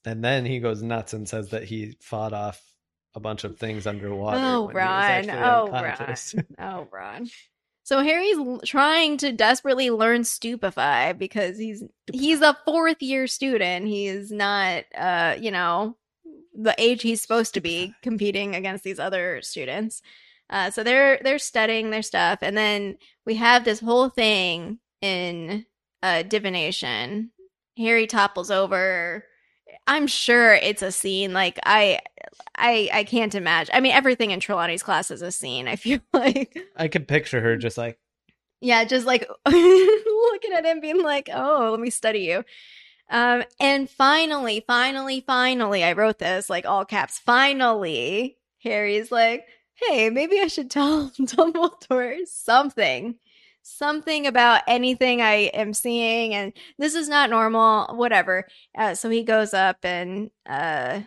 [0.04, 2.62] And then he goes nuts and says that he fought off
[3.14, 4.38] a bunch of things underwater.
[4.38, 5.30] Oh, when he was Ron.
[5.30, 5.70] Oh.
[5.70, 6.16] Ron.
[6.58, 7.28] Oh, Ron.
[7.82, 13.86] So Harry's trying to desperately learn stupefy because he's he's a fourth year student.
[13.86, 15.96] He is not uh, you know,
[16.52, 20.02] the age he's supposed to be competing against these other students.
[20.50, 25.64] Uh, so they're they're studying their stuff, and then we have this whole thing in
[26.02, 27.30] uh, divination.
[27.78, 29.24] Harry topples over.
[29.86, 31.32] I'm sure it's a scene.
[31.32, 32.00] Like I,
[32.56, 33.74] I, I can't imagine.
[33.74, 35.68] I mean, everything in Trelawney's class is a scene.
[35.68, 37.98] I feel like, I could picture her just like,
[38.60, 42.44] yeah, just like looking at him, being like, "Oh, let me study you."
[43.10, 47.18] Um, and finally, finally, finally, I wrote this like all caps.
[47.18, 53.18] Finally, Harry's like, "Hey, maybe I should tell Dumbledore something."
[53.68, 58.46] Something about anything I am seeing, and this is not normal, whatever.
[58.78, 61.00] Uh, so he goes up and uh,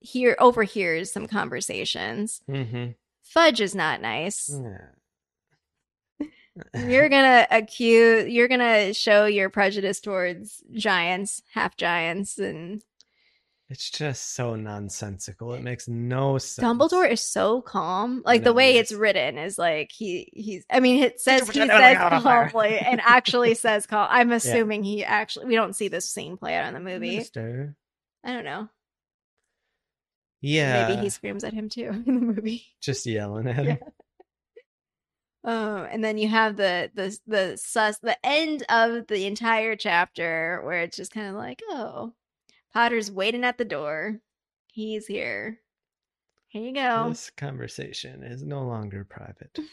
[0.00, 2.40] hear overhears some conversations.
[2.50, 2.90] mm-hmm.
[3.22, 4.50] Fudge is not nice.
[4.50, 6.28] Yeah.
[6.88, 8.28] You're gonna accuse.
[8.28, 12.82] You're gonna show your prejudice towards giants, half giants, and
[13.70, 15.52] It's just so nonsensical.
[15.52, 16.66] It makes no sense.
[16.66, 18.22] Dumbledore is so calm.
[18.24, 20.64] Like the way it's written is like he he's.
[20.70, 22.48] I mean, it says he says everything out of fire.
[22.48, 24.08] calmly and actually says calm.
[24.10, 25.46] I'm assuming he actually.
[25.46, 27.18] We don't see this scene play out in the movie.
[27.18, 27.76] Mister.
[28.24, 28.68] I don't know.
[30.40, 30.88] Yeah.
[30.88, 32.64] Maybe he screams at him too in the movie.
[32.80, 33.70] just yelling at Yeah.
[33.72, 33.78] him.
[35.44, 40.60] Um, and then you have the the the sus the end of the entire chapter
[40.64, 42.12] where it's just kind of like, oh,
[42.78, 44.20] Potter's waiting at the door.
[44.68, 45.58] He's here.
[46.46, 47.08] Here you go.
[47.08, 49.58] This conversation is no longer private.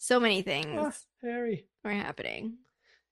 [0.00, 0.92] So many things Ah,
[1.22, 1.66] Harry.
[1.84, 2.56] are happening.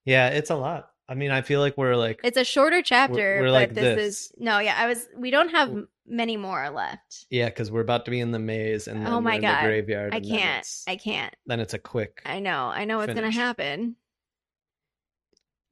[0.05, 0.89] Yeah, it's a lot.
[1.09, 3.97] I mean, I feel like we're like It's a shorter chapter, we're but like this,
[3.97, 4.07] this.
[4.17, 4.75] is no, yeah.
[4.79, 5.07] I was.
[5.17, 5.77] We don't have
[6.07, 7.27] many more left.
[7.29, 9.41] yeah, because we're about to be in the maze and then Oh we're my in
[9.43, 9.63] God.
[9.63, 10.15] the graveyard.
[10.15, 10.67] I can't.
[10.89, 11.35] I can't.
[11.47, 12.23] then it's a quick.
[12.25, 12.67] I know.
[12.67, 13.97] I know what's gonna happen.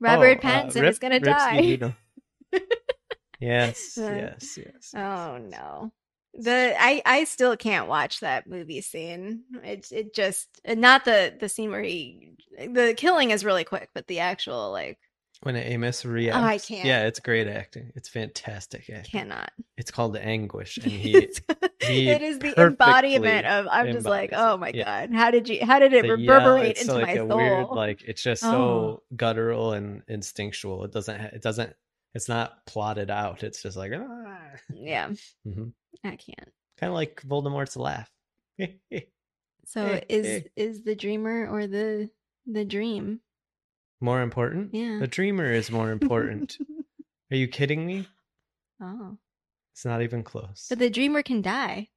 [0.00, 1.94] Robert Oh, uh, Pattinson Rip- is gonna die.
[2.55, 2.61] Skeeto.
[3.40, 4.92] yes, Uh, yes, yes.
[4.96, 5.92] Oh no.
[6.36, 9.42] The I I still can't watch that movie scene.
[9.62, 14.07] It it just not the the scene where he the killing is really quick, but
[14.09, 14.98] the actual like
[15.42, 16.66] when Amos reacts.
[16.66, 16.86] can't.
[16.86, 17.92] Yeah, it's great acting.
[17.94, 19.20] It's fantastic acting.
[19.20, 19.50] Cannot.
[19.76, 21.28] It's called anguish, and he
[21.82, 23.66] he it is the embodiment of.
[23.70, 25.07] I'm just like, oh my Yeah.
[25.07, 25.64] god, how did you?
[25.64, 27.36] How did it the reverberate it's into like my a soul?
[27.36, 29.02] weird like it's just so Oh.
[29.14, 30.82] guttural and instinctual.
[30.84, 31.74] It doesn't it doesn't
[32.14, 33.42] it's not plotted out.
[33.42, 34.38] It's just like ah.
[34.72, 35.10] yeah,
[35.44, 35.68] hmm
[36.04, 36.52] I can't.
[36.78, 38.10] kind of like Voldemort's laugh.
[39.66, 42.10] So is is the dreamer or the
[42.46, 43.20] the dream?
[44.00, 44.74] more important?
[44.74, 44.98] Yeah.
[45.00, 46.58] The dreamer is more important.
[47.30, 48.06] Are you kidding me?
[48.82, 49.16] oh,
[49.72, 50.66] It's not even close.
[50.68, 51.88] but the dreamer can die.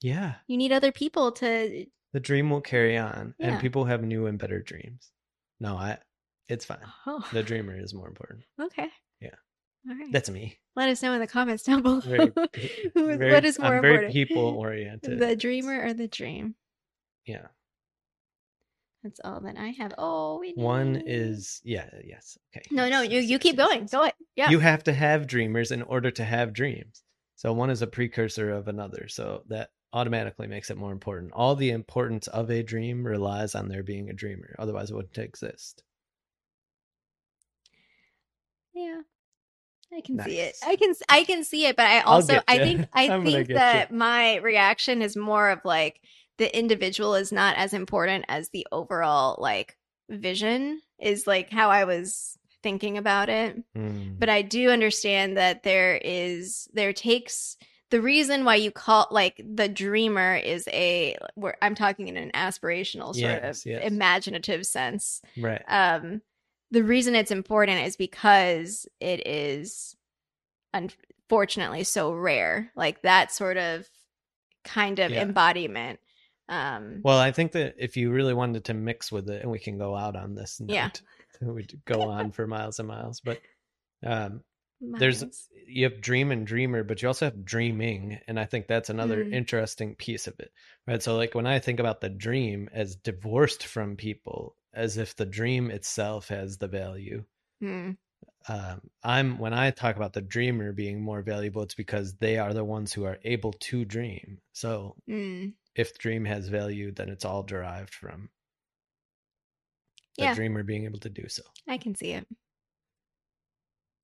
[0.00, 0.34] yeah.
[0.46, 1.86] You need other people to.
[2.12, 3.48] The dream will carry on Yeah.
[3.48, 5.10] and people have new and better dreams.
[5.58, 5.98] No, I
[6.48, 6.78] it's fine.
[7.06, 8.44] Oh, The dreamer is more important.
[8.60, 8.88] okay.
[9.20, 9.30] Yeah.
[9.88, 10.12] All right.
[10.12, 10.58] That's me.
[10.76, 12.00] Let us know in the comments down below.
[12.00, 12.32] Very,
[12.94, 14.12] Who is, very- what is more I'm important?
[14.12, 15.18] very people oriented.
[15.18, 16.54] the dreamer or the dream?
[17.26, 17.46] Yeah.
[19.04, 19.94] That's all that I have.
[19.96, 21.02] Oh, we One know.
[21.06, 22.36] is yeah, yes.
[22.54, 22.64] Okay.
[22.72, 23.86] No, no, you you keep going.
[23.86, 24.14] Go ahead.
[24.34, 24.50] Yeah.
[24.50, 27.02] You have to have dreamers in order to have dreams.
[27.36, 29.06] So one is a precursor of another.
[29.06, 31.30] So that automatically makes it more important.
[31.32, 34.56] All the importance of a dream relies on there being a dreamer.
[34.58, 35.84] Otherwise it wouldn't exist.
[38.74, 39.02] Yeah.
[39.96, 40.56] I can see it.
[40.66, 44.36] I can I can see it, but I also I think I think that my
[44.36, 46.00] reaction is more of like
[46.36, 49.76] the individual is not as important as the overall like
[50.08, 53.56] vision is like how I was thinking about it.
[53.76, 54.18] Mm.
[54.18, 57.56] But I do understand that there is there takes
[57.90, 62.30] the reason why you call like the dreamer is a where I'm talking in an
[62.34, 63.84] aspirational sort Yes, of yes.
[63.84, 65.62] imaginative sense right.
[65.68, 66.20] um
[66.70, 69.96] the reason it's important is because it is
[70.74, 73.88] unfortunately so rare like that sort of
[74.64, 75.22] kind of Yeah.
[75.22, 75.98] embodiment
[76.48, 79.58] um Well, I think that if you really wanted to mix with it, and we
[79.58, 80.90] can go out on this Yeah.
[81.40, 83.20] we'd go on for miles and miles.
[83.20, 83.40] But
[84.04, 84.42] um,
[84.80, 85.24] there's
[85.66, 89.22] you have dream and dreamer, but you also have dreaming, and I think that's another
[89.24, 89.32] Mm.
[89.32, 90.50] interesting piece of it,
[90.86, 91.02] right?
[91.02, 95.26] So, like when I think about the dream as divorced from people, as if the
[95.26, 97.24] dream itself has the value.
[98.48, 102.54] Um, I'm when I talk about the dreamer being more valuable, it's because they are
[102.54, 104.38] the ones who are able to dream.
[104.52, 105.48] So, Hmm.
[105.74, 108.30] if dream has value, then it's all derived from
[110.16, 110.34] the Yeah.
[110.34, 111.42] dreamer being able to do so.
[111.68, 112.26] i can see it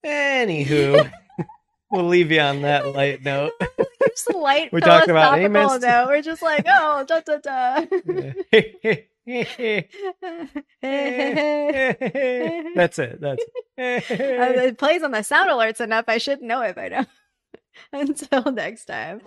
[0.04, 1.10] Anywho,
[1.90, 3.52] we'll leave you on that light note.
[4.06, 5.80] just light We talked about Amos.
[5.82, 6.08] note.
[6.08, 7.84] we're just like oh da da da
[9.26, 9.58] That's
[12.98, 13.20] it.
[13.20, 13.50] That's it.
[13.78, 17.06] Uh, it plays on the sound alerts enough i should know it by now
[17.92, 19.20] until next time